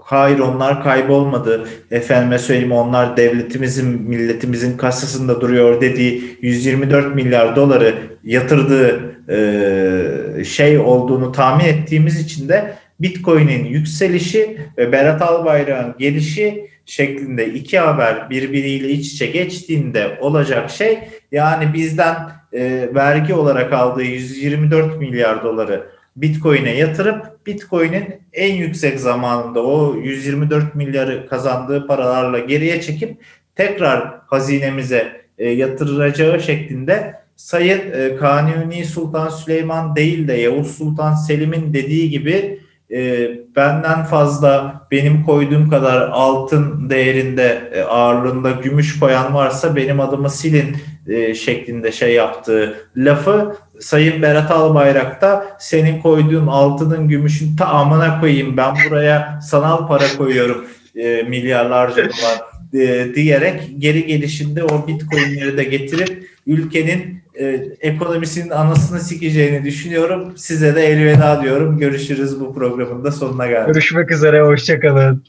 [0.00, 1.68] hayır onlar kaybolmadı.
[1.90, 11.32] Efendime söyleyeyim onlar devletimizin, milletimizin kasasında duruyor dediği 124 milyar doları yatırdığı e, şey olduğunu
[11.32, 19.12] tahmin ettiğimiz için de Bitcoin'in yükselişi ve Berat Albayrak'ın gelişi şeklinde iki haber birbiriyle iç
[19.12, 20.98] içe geçtiğinde olacak şey
[21.32, 22.16] yani bizden
[22.52, 30.74] e, vergi olarak aldığı 124 milyar doları Bitcoin'e yatırıp Bitcoin'in en yüksek zamanında o 124
[30.74, 33.16] milyarı kazandığı paralarla geriye çekip
[33.56, 41.74] tekrar hazinemize e, yatıracağı şeklinde Sayın e, Kanuni Sultan Süleyman değil de Yavuz Sultan Selim'in
[41.74, 42.60] dediği gibi
[42.90, 50.30] e, benden fazla benim koyduğum kadar altın değerinde e, ağırlığında gümüş koyan varsa benim adımı
[50.30, 50.76] silin
[51.08, 58.56] e, şeklinde şey yaptığı lafı Sayın Berat Albayrak da senin koyduğun altının gümüşün tamamına koyayım
[58.56, 60.64] ben buraya sanal para koyuyorum
[60.96, 62.40] e, milyarlarca dolar
[62.82, 67.44] e, diyerek geri gelişinde o bitcoinleri de getirip ülkenin e,
[67.80, 70.32] ekonomisinin anasını sikeceğini düşünüyorum.
[70.36, 71.78] Size de elveda diyorum.
[71.78, 73.74] Görüşürüz bu programın da sonuna geldik.
[73.74, 75.24] Görüşmek üzere, hoşçakalın.